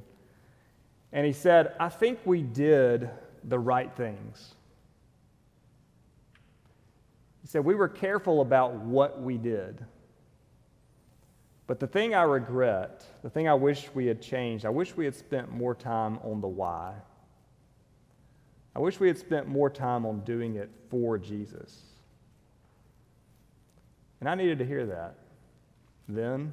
And 1.13 1.27
he 1.27 1.33
said, 1.33 1.75
I 1.79 1.89
think 1.89 2.19
we 2.25 2.43
did 2.43 3.11
the 3.45 3.59
right 3.59 3.93
things. 3.95 4.55
He 7.43 7.49
said, 7.49 7.65
We 7.65 7.75
were 7.75 7.89
careful 7.89 8.41
about 8.41 8.75
what 8.75 9.21
we 9.21 9.37
did. 9.37 9.85
But 11.67 11.79
the 11.79 11.87
thing 11.87 12.15
I 12.15 12.23
regret, 12.23 13.05
the 13.23 13.31
thing 13.31 13.49
I 13.49 13.55
wish 13.55 13.89
we 13.95 14.07
had 14.07 14.21
changed, 14.21 14.67
I 14.67 14.71
wish 14.71 14.97
we 14.97 15.05
had 15.05 15.15
spent 15.15 15.53
more 15.53 15.75
time 15.75 16.19
on 16.25 16.41
the 16.41 16.49
why. 16.49 16.95
I 18.75 18.79
wish 18.79 19.01
we 19.01 19.09
had 19.09 19.19
spent 19.19 19.49
more 19.49 19.69
time 19.69 20.07
on 20.07 20.21
doing 20.21 20.57
it 20.57 20.71
for 20.89 21.19
Jesus. 21.19 21.83
And 24.21 24.29
I 24.29 24.35
needed 24.35 24.59
to 24.59 24.67
hear 24.67 24.87
that 24.87 25.15
then. 26.09 26.53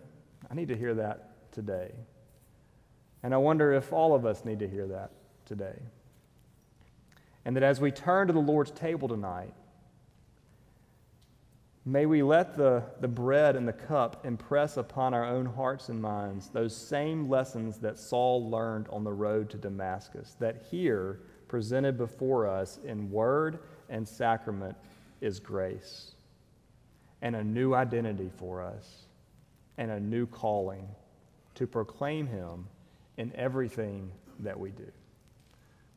I 0.49 0.55
need 0.55 0.69
to 0.69 0.77
hear 0.77 0.93
that 0.95 1.51
today. 1.51 1.91
And 3.23 3.33
I 3.33 3.37
wonder 3.37 3.73
if 3.73 3.91
all 3.91 4.15
of 4.15 4.25
us 4.25 4.45
need 4.45 4.59
to 4.59 4.67
hear 4.67 4.87
that 4.87 5.11
today. 5.45 5.77
And 7.45 7.55
that 7.55 7.63
as 7.63 7.79
we 7.79 7.91
turn 7.91 8.27
to 8.27 8.33
the 8.33 8.39
Lord's 8.39 8.71
table 8.71 9.07
tonight, 9.07 9.53
may 11.85 12.05
we 12.05 12.21
let 12.21 12.57
the, 12.57 12.83
the 12.99 13.07
bread 13.07 13.55
and 13.55 13.67
the 13.67 13.73
cup 13.73 14.25
impress 14.25 14.77
upon 14.77 15.13
our 15.13 15.25
own 15.25 15.45
hearts 15.45 15.89
and 15.89 16.01
minds 16.01 16.49
those 16.49 16.75
same 16.75 17.29
lessons 17.29 17.79
that 17.79 17.97
Saul 17.97 18.49
learned 18.49 18.87
on 18.89 19.03
the 19.03 19.13
road 19.13 19.49
to 19.51 19.57
Damascus, 19.57 20.35
that 20.39 20.65
here, 20.69 21.21
presented 21.47 21.97
before 21.97 22.47
us 22.47 22.79
in 22.85 23.11
word 23.11 23.59
and 23.89 24.07
sacrament 24.07 24.75
is 25.21 25.39
grace 25.39 26.11
and 27.21 27.35
a 27.35 27.43
new 27.43 27.73
identity 27.73 28.29
for 28.37 28.61
us 28.61 29.03
and 29.77 29.91
a 29.91 29.99
new 29.99 30.25
calling 30.25 30.87
to 31.55 31.65
proclaim 31.65 32.27
Him 32.27 32.67
in 33.17 33.31
everything 33.35 34.11
that 34.39 34.59
we 34.59 34.69
do. 34.69 34.91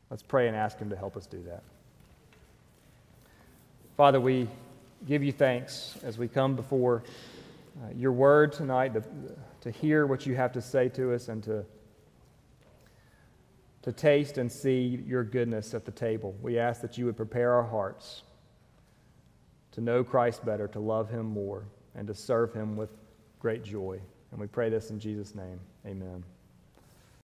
Let's 0.09 0.23
pray 0.23 0.47
and 0.47 0.55
ask 0.55 0.77
Him 0.79 0.89
to 0.89 0.95
help 0.95 1.15
us 1.15 1.27
do 1.27 1.41
that. 1.43 1.63
Father, 3.97 4.19
we 4.19 4.47
give 5.07 5.23
you 5.23 5.31
thanks 5.31 5.97
as 6.03 6.17
we 6.17 6.27
come 6.27 6.55
before 6.55 7.03
uh, 7.83 7.93
your 7.95 8.11
word 8.11 8.51
tonight 8.51 8.93
to, 8.93 9.03
to 9.61 9.71
hear 9.71 10.05
what 10.05 10.25
you 10.25 10.35
have 10.35 10.53
to 10.53 10.61
say 10.61 10.89
to 10.89 11.13
us 11.13 11.27
and 11.27 11.43
to 11.43 11.65
to 13.81 13.91
taste 13.91 14.37
and 14.37 14.51
see 14.51 15.03
your 15.07 15.23
goodness 15.23 15.73
at 15.73 15.85
the 15.85 15.91
table. 15.91 16.35
We 16.41 16.59
ask 16.59 16.81
that 16.81 16.97
you 16.97 17.05
would 17.05 17.17
prepare 17.17 17.53
our 17.53 17.63
hearts 17.63 18.23
to 19.71 19.81
know 19.81 20.03
Christ 20.03 20.45
better, 20.45 20.67
to 20.69 20.79
love 20.79 21.09
him 21.09 21.25
more, 21.25 21.65
and 21.95 22.07
to 22.07 22.13
serve 22.13 22.53
him 22.53 22.75
with 22.75 22.89
great 23.39 23.63
joy. 23.63 23.99
And 24.31 24.39
we 24.39 24.47
pray 24.47 24.69
this 24.69 24.91
in 24.91 24.99
Jesus' 24.99 25.33
name. 25.33 25.59
Amen. 25.85 26.23